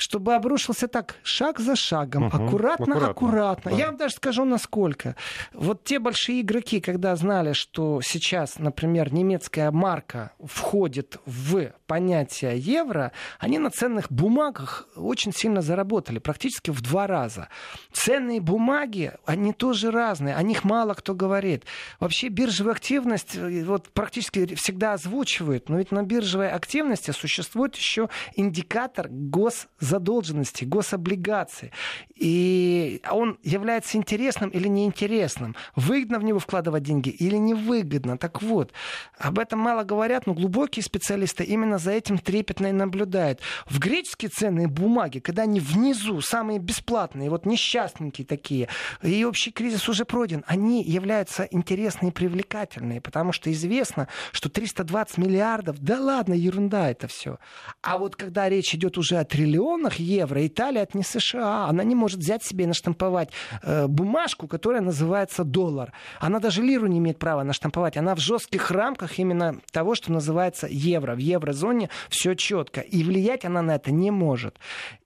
[0.00, 3.08] чтобы обрушился так шаг за шагом, угу, аккуратно, аккуратно.
[3.10, 3.70] аккуратно.
[3.70, 3.76] Да.
[3.76, 5.16] Я вам даже скажу, насколько.
[5.52, 13.10] Вот те большие игроки, когда знали, что сейчас, например, немецкая марка входит в понятие евро,
[13.40, 17.48] они на ценных бумагах очень сильно заработали, практически в два раза.
[17.92, 21.64] Ценные бумаги, они тоже разные, о них мало кто говорит.
[21.98, 28.08] Вообще биржевая активность э, вот, практически всегда озвучивают, но ведь на биржевой активности существует еще
[28.36, 31.72] индикатор гос задолженности, гособлигации.
[32.14, 35.56] И он является интересным или неинтересным.
[35.74, 38.16] Выгодно в него вкладывать деньги или невыгодно.
[38.16, 38.72] Так вот,
[39.18, 43.40] об этом мало говорят, но глубокие специалисты именно за этим трепетно и наблюдают.
[43.66, 48.68] В греческие ценные бумаги, когда они внизу, самые бесплатные, вот несчастненькие такие,
[49.02, 55.18] и общий кризис уже пройден, они являются интересные и привлекательные, потому что известно, что 320
[55.18, 57.38] миллиардов, да ладно, ерунда это все.
[57.82, 61.66] А вот когда речь идет уже о триллион миллионах евро Италия это не США.
[61.68, 63.30] Она не может взять себе и наштамповать
[63.62, 65.92] э, бумажку, которая называется доллар.
[66.18, 67.96] Она даже лиру не имеет права наштамповать.
[67.96, 71.14] Она в жестких рамках именно того, что называется евро.
[71.14, 71.69] В еврозоне
[72.08, 72.80] все четко.
[72.80, 74.58] И влиять она на это не может.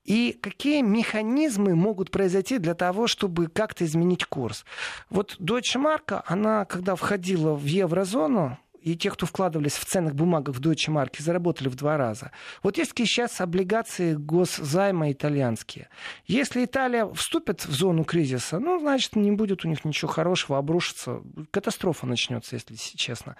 [0.05, 4.65] И какие механизмы могут произойти для того, чтобы как-то изменить курс?
[5.09, 10.57] Вот Deutsche Mark, она когда входила в еврозону, и те, кто вкладывались в ценных бумагах
[10.57, 12.33] в Deutsche Mark, заработали в два раза.
[12.63, 15.89] Вот есть сейчас облигации госзайма итальянские.
[16.27, 21.23] Если Италия вступит в зону кризиса, ну, значит, не будет у них ничего хорошего, обрушится.
[21.51, 23.37] Катастрофа начнется, если честно.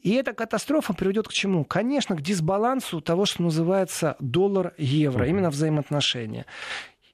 [0.00, 1.64] И эта катастрофа приведет к чему?
[1.64, 6.46] Конечно, к дисбалансу того, что называется доллар-евро, именно взаимоотношения.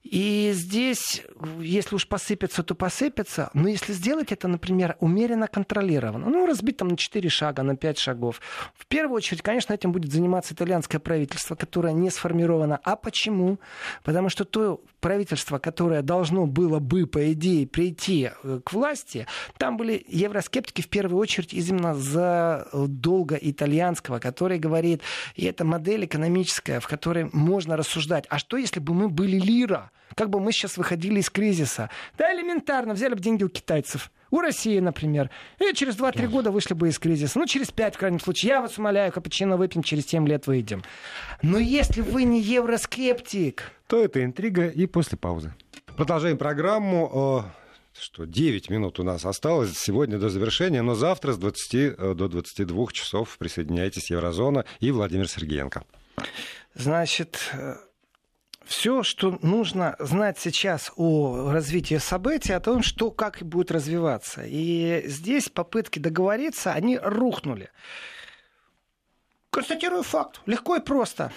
[0.03, 1.23] И здесь,
[1.61, 3.49] если уж посыпется, то посыпется.
[3.53, 7.97] Но если сделать это, например, умеренно контролированно, ну, разбить там на 4 шага, на 5
[7.97, 8.41] шагов,
[8.77, 12.79] в первую очередь, конечно, этим будет заниматься итальянское правительство, которое не сформировано.
[12.83, 13.59] А почему?
[14.03, 19.25] Потому что то правительство, которое должно было бы, по идее, прийти э, к власти,
[19.57, 25.01] там были евроскептики в первую очередь именно за долга итальянского, который говорит,
[25.35, 29.91] и это модель экономическая, в которой можно рассуждать, а что если бы мы были лира?
[30.15, 31.89] Как бы мы сейчас выходили из кризиса?
[32.17, 34.11] Да элементарно, взяли бы деньги у китайцев.
[34.31, 35.29] У России, например.
[35.59, 37.37] И через 2-3 года вышли бы из кризиса.
[37.37, 38.49] Ну, через 5, в крайнем случае.
[38.49, 40.83] Я вас умоляю, капучино выпьем, через 7 лет выйдем.
[41.41, 43.71] Но если вы не евроскептик...
[43.87, 45.53] То это интрига и после паузы.
[45.95, 47.45] Продолжаем программу
[47.99, 52.27] что 9 минут у нас осталось сегодня до завершения, но завтра с 20 э, до
[52.27, 55.83] 22 часов присоединяйтесь Еврозона и Владимир Сергеенко.
[56.73, 57.75] Значит, э,
[58.65, 64.43] все, что нужно знать сейчас о развитии событий, о том, что как будет развиваться.
[64.45, 67.69] И здесь попытки договориться, они рухнули.
[69.49, 70.41] Констатирую факт.
[70.45, 71.31] Легко и просто.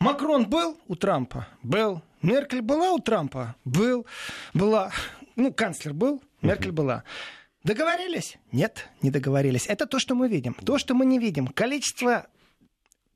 [0.00, 1.46] Макрон был у Трампа?
[1.62, 2.02] Был.
[2.22, 3.54] Меркель была у Трампа?
[3.64, 4.06] Был.
[4.54, 4.92] Была.
[5.36, 7.04] Ну, канцлер был, Меркель была.
[7.62, 8.38] Договорились?
[8.52, 9.66] Нет, не договорились.
[9.66, 10.54] Это то, что мы видим.
[10.54, 11.46] То, что мы не видим.
[11.46, 12.26] Количество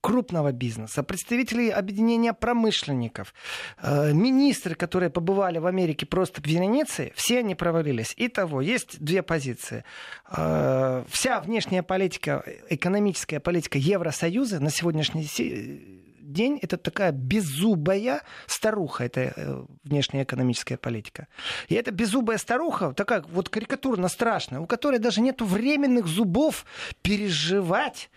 [0.05, 3.33] крупного бизнеса, представители объединения промышленников,
[3.79, 8.13] э, министры, которые побывали в Америке просто в Венеции, все они провалились.
[8.19, 9.83] Итого, есть две позиции.
[10.29, 15.25] Э, вся внешняя политика, экономическая политика Евросоюза на сегодняшний
[16.25, 21.29] день это такая беззубая старуха, это э, внешняя экономическая политика.
[21.69, 26.67] И эта беззубая старуха, такая вот карикатурно страшная, у которой даже нет временных зубов
[27.03, 28.11] переживать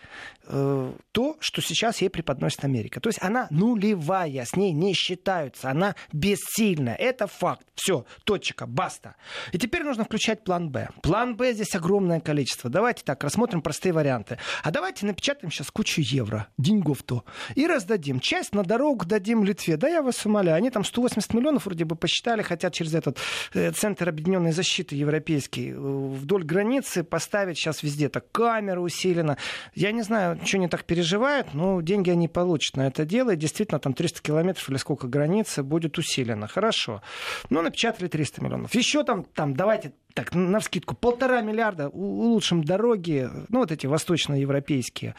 [0.47, 2.99] то, что сейчас ей преподносит Америка.
[2.99, 6.89] То есть она нулевая, с ней не считаются, она бессильна.
[6.89, 7.65] Это факт.
[7.75, 9.15] Все, точка, баста.
[9.52, 10.89] И теперь нужно включать план Б.
[11.04, 12.69] План Б здесь огромное количество.
[12.69, 14.39] Давайте так, рассмотрим простые варианты.
[14.63, 17.23] А давайте напечатаем сейчас кучу евро, деньгов то,
[17.56, 18.19] и раздадим дадим?
[18.19, 19.77] Часть на дорогу дадим Литве.
[19.77, 20.58] Да я вас умоляю.
[20.58, 23.17] Они там 180 миллионов вроде бы посчитали, хотят через этот
[23.54, 29.37] э, Центр объединенной защиты европейский э, вдоль границы поставить сейчас везде так камеры усиленно.
[29.75, 33.31] Я не знаю, что они так переживают, но деньги они получат на это дело.
[33.31, 36.48] И действительно там 300 километров или сколько границы будет усилено.
[36.48, 37.02] Хорошо.
[37.50, 38.75] Ну, напечатали 300 миллионов.
[38.75, 45.15] Еще там, там давайте так, на вскидку, полтора миллиарда улучшим дороги, ну, вот эти восточноевропейские.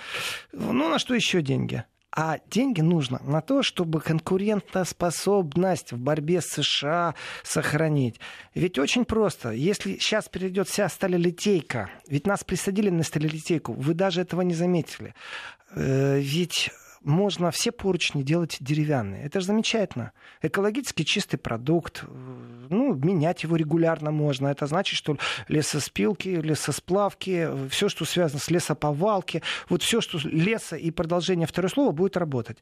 [0.52, 1.84] Ну, на что еще деньги?
[2.20, 7.14] А деньги нужно на то, чтобы конкурентоспособность в борьбе с США
[7.44, 8.18] сохранить.
[8.56, 9.52] Ведь очень просто.
[9.52, 15.14] Если сейчас перейдет вся сталелитейка, ведь нас присадили на сталелитейку, вы даже этого не заметили.
[15.70, 16.70] Э, ведь
[17.02, 19.24] можно все поручни делать деревянные.
[19.24, 20.12] Это же замечательно.
[20.42, 22.04] Экологически чистый продукт.
[22.70, 24.48] Ну, менять его регулярно можно.
[24.48, 25.16] Это значит, что
[25.48, 31.92] лесоспилки, лесосплавки, все, что связано с лесоповалки, вот все, что леса и продолжение второе слово
[31.92, 32.58] будет работать.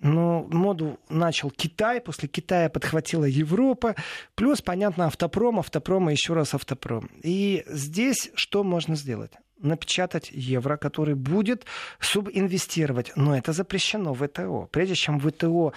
[0.00, 3.94] Но моду начал Китай, после Китая подхватила Европа,
[4.34, 7.10] плюс, понятно, автопром, автопром и еще раз автопром.
[7.22, 9.32] И здесь что можно сделать?
[9.60, 11.64] Напечатать евро, который будет
[12.00, 13.12] субинвестировать.
[13.16, 14.68] Но это запрещено в ВТО.
[14.70, 15.72] Прежде чем ВТО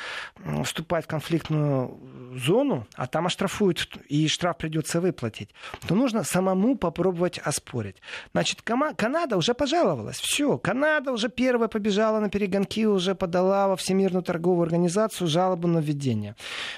[0.64, 2.00] вступает в конфликтную
[2.36, 5.50] зону, а там оштрафуют, и штраф придется выплатить,
[5.88, 7.98] то нужно самому попробовать оспорить.
[8.32, 10.20] Значит, Канада уже пожаловалась.
[10.20, 15.80] Все, Канада уже первая побежала на перегонки, уже подала во Всемирную торговую организацию жалобу на
[15.80, 16.36] введение.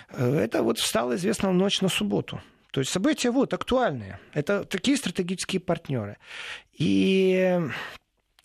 [0.09, 2.41] Э, это вот стало известно в ночь на субботу.
[2.73, 4.19] То есть события вот актуальные.
[4.33, 6.17] Это такие стратегические партнеры.
[6.73, 7.61] И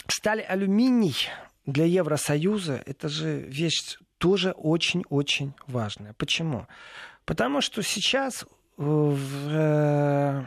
[0.07, 1.17] сталь алюминий
[1.65, 6.13] для Евросоюза это же вещь тоже очень-очень важная.
[6.13, 6.67] Почему?
[7.25, 8.45] Потому что сейчас
[8.77, 10.45] в, э,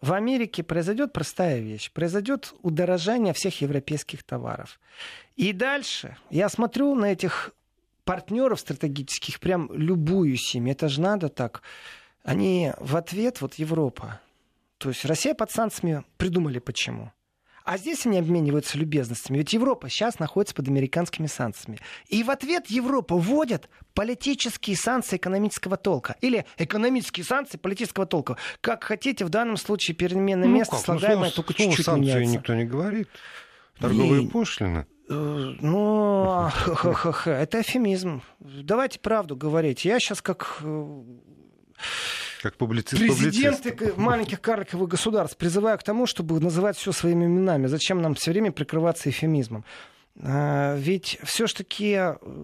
[0.00, 1.90] в Америке произойдет простая вещь.
[1.90, 4.78] Произойдет удорожание всех европейских товаров.
[5.34, 7.50] И дальше я смотрю на этих
[8.04, 10.70] партнеров стратегических, прям любую семью.
[10.70, 11.62] Это же надо так
[12.28, 14.20] они в ответ, вот Европа,
[14.78, 17.12] то есть Россия под санкциями придумали почему.
[17.64, 19.38] А здесь они обмениваются любезностями.
[19.38, 21.78] Ведь Европа сейчас находится под американскими санкциями.
[22.06, 26.16] И в ответ Европа вводит политические санкции экономического толка.
[26.22, 28.38] Или экономические санкции политического толка.
[28.62, 30.84] Как хотите, в данном случае переменное ну, место как?
[30.84, 32.36] Слагаемое ну, только чуть-чуть санкции меняется.
[32.36, 33.10] никто не говорит.
[33.78, 34.28] Торговые и...
[34.28, 34.86] пошлины.
[35.10, 36.48] Э, ну,
[37.26, 38.22] это эфемизм.
[38.40, 39.84] Давайте правду говорить.
[39.84, 41.02] Я сейчас как э,
[42.42, 43.96] как публицист, Президенты публицист.
[43.98, 47.66] маленьких карликовых государств призываю к тому, чтобы называть все своими именами.
[47.66, 49.64] Зачем нам все время прикрываться эфемизмом?
[50.20, 52.00] А, ведь все-таки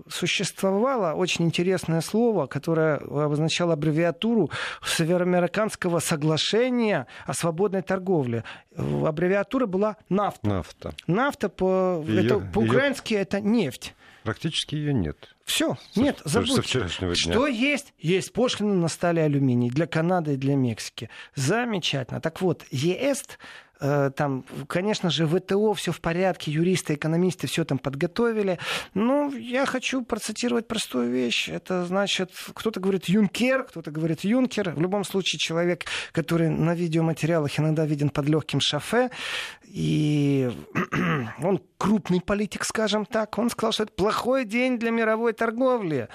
[0.08, 4.50] существовало очень интересное слово, которое обозначало аббревиатуру
[4.86, 8.44] Североамериканского соглашения о свободной торговле.
[8.76, 10.48] Аббревиатура была нафта.
[10.48, 10.94] Нафта.
[11.06, 13.22] Нафта по, ее, это, по-украински ее...
[13.22, 13.94] это нефть.
[14.22, 15.33] Практически ее нет.
[15.44, 16.54] Все, нет, забудьте.
[16.54, 17.32] Со вчерашнего дня.
[17.32, 17.92] Что есть?
[17.98, 21.10] Есть пошлины на стали алюминий для Канады и для Мексики.
[21.34, 22.20] Замечательно.
[22.20, 23.24] Так вот, ЕС
[23.73, 28.58] Э, там, конечно же, ВТО все в порядке, юристы, экономисты все там подготовили.
[28.94, 31.48] Но ну, я хочу процитировать простую вещь.
[31.48, 34.70] Это значит, кто-то говорит Юнкер, кто-то говорит Юнкер.
[34.70, 39.10] В любом случае, человек, который на видеоматериалах иногда виден под легким шофе,
[39.64, 40.50] и
[41.42, 46.08] он крупный политик, скажем так, он сказал, что это плохой день для мировой торговли.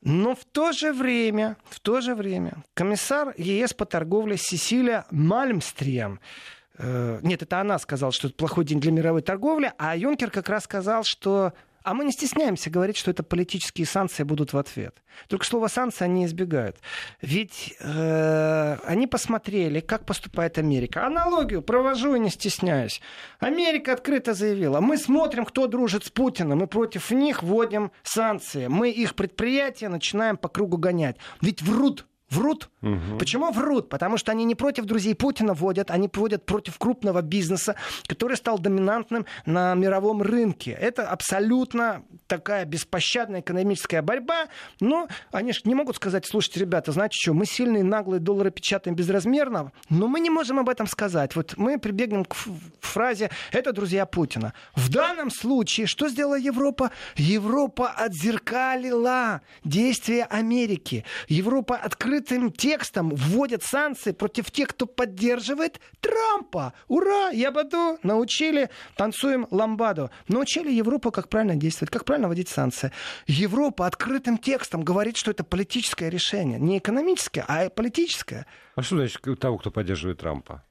[0.00, 6.18] Но в то же время, в то же время комиссар ЕС по торговле Сесилия Мальмстрем
[6.18, 10.48] Э, нет, это она сказала, что это плохой день для мировой торговли, а Юнкер как
[10.48, 11.52] раз сказал, что
[11.84, 15.02] а мы не стесняемся говорить, что это политические санкции будут в ответ.
[15.28, 16.76] Только слово санкции они избегают.
[17.20, 21.06] Ведь э, они посмотрели, как поступает Америка.
[21.06, 23.00] Аналогию провожу и не стесняюсь.
[23.40, 28.68] Америка открыто заявила, мы смотрим, кто дружит с Путиным, мы против них вводим санкции.
[28.68, 31.16] Мы их предприятия начинаем по кругу гонять.
[31.40, 32.70] Ведь врут Врут.
[32.80, 33.18] Угу.
[33.18, 33.90] Почему врут?
[33.90, 37.76] Потому что они не против друзей Путина вводят, они вводят против крупного бизнеса,
[38.06, 40.70] который стал доминантным на мировом рынке.
[40.70, 44.46] Это абсолютно такая беспощадная экономическая борьба.
[44.80, 48.96] Но они же не могут сказать, слушайте, ребята, знаете что, мы сильные, наглые, доллары печатаем
[48.96, 51.36] безразмерно, но мы не можем об этом сказать.
[51.36, 52.34] Вот мы прибегнем к
[52.80, 54.54] фразе «это друзья Путина».
[54.74, 56.92] В данном случае что сделала Европа?
[57.16, 61.04] Европа отзеркалила действия Америки.
[61.28, 66.72] Европа открыто открытым текстом вводят санкции против тех, кто поддерживает Трампа.
[66.88, 67.30] Ура!
[67.30, 70.10] Я Ябаду научили, танцуем ламбаду.
[70.28, 72.92] Научили Европу, как правильно действовать, как правильно вводить санкции.
[73.26, 76.58] Европа открытым текстом говорит, что это политическое решение.
[76.58, 78.46] Не экономическое, а политическое.
[78.76, 80.64] А что значит того, кто поддерживает Трампа?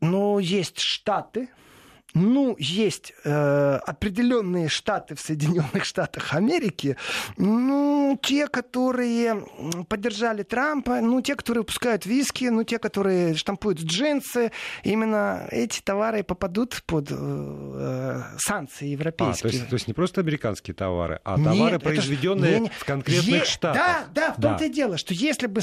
[0.00, 1.48] Ну, есть штаты,
[2.14, 6.96] ну, есть э, определенные штаты в Соединенных Штатах Америки,
[7.36, 9.44] ну, те, которые
[9.88, 14.50] поддержали Трампа, ну, те, которые выпускают виски, ну, те, которые штампуют джинсы,
[14.82, 19.48] именно эти товары попадут под э, санкции европейские.
[19.48, 22.68] А, то, есть, то есть не просто американские товары, а товары, Нет, произведенные это, не,
[22.70, 23.82] в конкретных е- штатах.
[23.82, 24.64] Да, да, в том-то да.
[24.64, 25.60] и дело, что если бы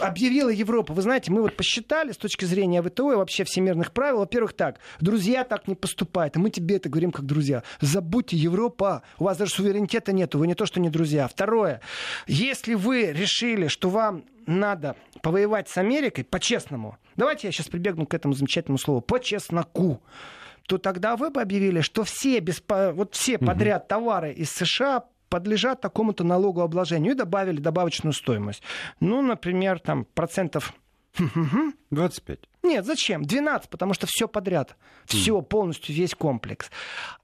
[0.00, 4.18] объявила Европа, вы знаете, мы вот посчитали с точки зрения ВТО и вообще всемирных правил,
[4.18, 6.34] во-первых, так, друзья так не поступает.
[6.34, 7.62] И мы тебе это говорим как друзья.
[7.82, 9.02] Забудьте Европа.
[9.18, 10.34] У вас даже суверенитета нет.
[10.34, 11.28] Вы не то, что не друзья.
[11.28, 11.82] Второе.
[12.26, 18.14] Если вы решили, что вам надо повоевать с Америкой по-честному, давайте я сейчас прибегну к
[18.14, 20.00] этому замечательному слову, по-чесноку,
[20.66, 22.92] то тогда вы бы объявили, что все, беспо...
[22.94, 28.62] вот все подряд товары из США подлежат такому-то налогообложению и добавили добавочную стоимость.
[29.00, 30.72] Ну, например, там процентов
[31.90, 32.38] 25.
[32.64, 33.24] Нет, зачем?
[33.24, 34.76] 12, потому что все подряд.
[35.04, 36.70] Все, полностью весь комплекс.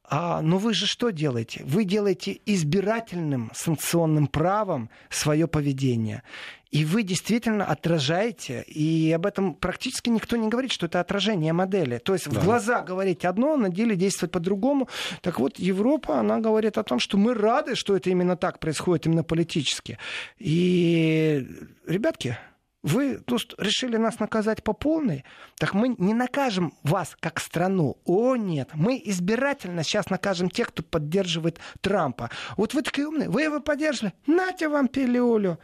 [0.04, 1.62] А, но вы же что делаете?
[1.64, 6.22] Вы делаете избирательным санкционным правом свое поведение.
[6.70, 11.98] И вы действительно отражаете, и об этом практически никто не говорит, что это отражение модели.
[11.98, 12.40] То есть да.
[12.40, 14.88] в глаза говорить одно, на деле действовать по-другому.
[15.20, 19.06] Так вот, Европа, она говорит о том, что мы рады, что это именно так происходит,
[19.06, 19.98] именно политически.
[20.38, 21.46] И,
[21.86, 22.36] ребятки,
[22.82, 25.24] вы тут решили нас наказать по полной,
[25.58, 27.98] так мы не накажем вас как страну.
[28.04, 28.70] О, нет.
[28.74, 32.30] Мы избирательно сейчас накажем тех, кто поддерживает Трампа.
[32.56, 35.58] Вот вы такие умные, вы его поддержали, нате вам пилюлю.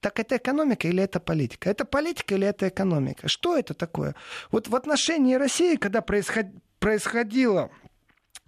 [0.00, 1.70] Так это экономика или это политика?
[1.70, 3.28] Это политика или это экономика?
[3.28, 4.14] Что это такое?
[4.52, 6.46] Вот в отношении России, когда происход...
[6.78, 7.70] происходило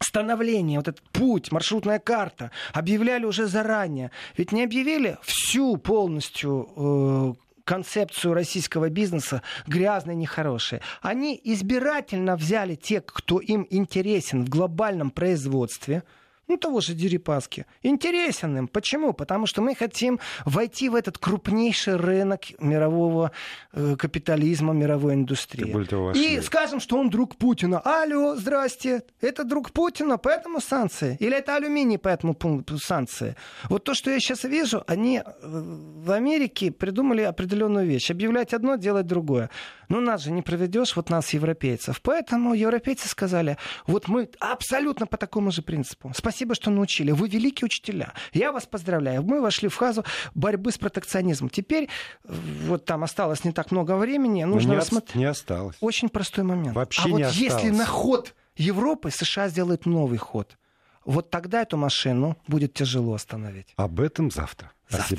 [0.01, 4.11] становление, вот этот путь, маршрутная карта, объявляли уже заранее.
[4.37, 10.81] Ведь не объявили всю полностью э, концепцию российского бизнеса грязные, нехорошие.
[11.03, 16.03] Они избирательно взяли тех, кто им интересен в глобальном производстве–
[16.51, 18.69] ну, того же Дерипаски, интересен им.
[18.69, 19.13] Почему?
[19.13, 23.31] Потому что мы хотим войти в этот крупнейший рынок мирового
[23.73, 25.73] э, капитализма, мировой индустрии.
[26.17, 27.81] И скажем, что он друг Путина.
[27.85, 31.17] Алло, здрасте, это друг Путина, поэтому санкции.
[31.21, 32.37] Или это алюминий, поэтому
[32.83, 33.37] санкции.
[33.69, 38.11] Вот то, что я сейчас вижу, они э, в Америке придумали определенную вещь.
[38.11, 39.51] Объявлять одно, делать другое.
[39.91, 42.01] Ну, нас же не проведешь, вот нас, европейцев.
[42.01, 46.13] Поэтому европейцы сказали, вот мы абсолютно по такому же принципу.
[46.15, 47.11] Спасибо что научили.
[47.11, 48.13] Вы великие учителя.
[48.33, 49.25] Я вас поздравляю.
[49.25, 51.51] Мы вошли в фазу борьбы с протекционизмом.
[51.51, 51.89] Теперь
[52.23, 54.45] вот там осталось не так много времени.
[54.45, 55.17] Ну, нужно не, рассмотреть.
[55.17, 55.77] Не осталось.
[55.81, 56.77] Очень простой момент.
[56.77, 57.53] Вообще а не вот осталось.
[57.53, 60.57] если на ход Европы США сделает новый ход,
[61.05, 63.75] вот тогда эту машину будет тяжело остановить.
[63.77, 64.71] Об этом завтра.
[64.89, 65.09] Завтра.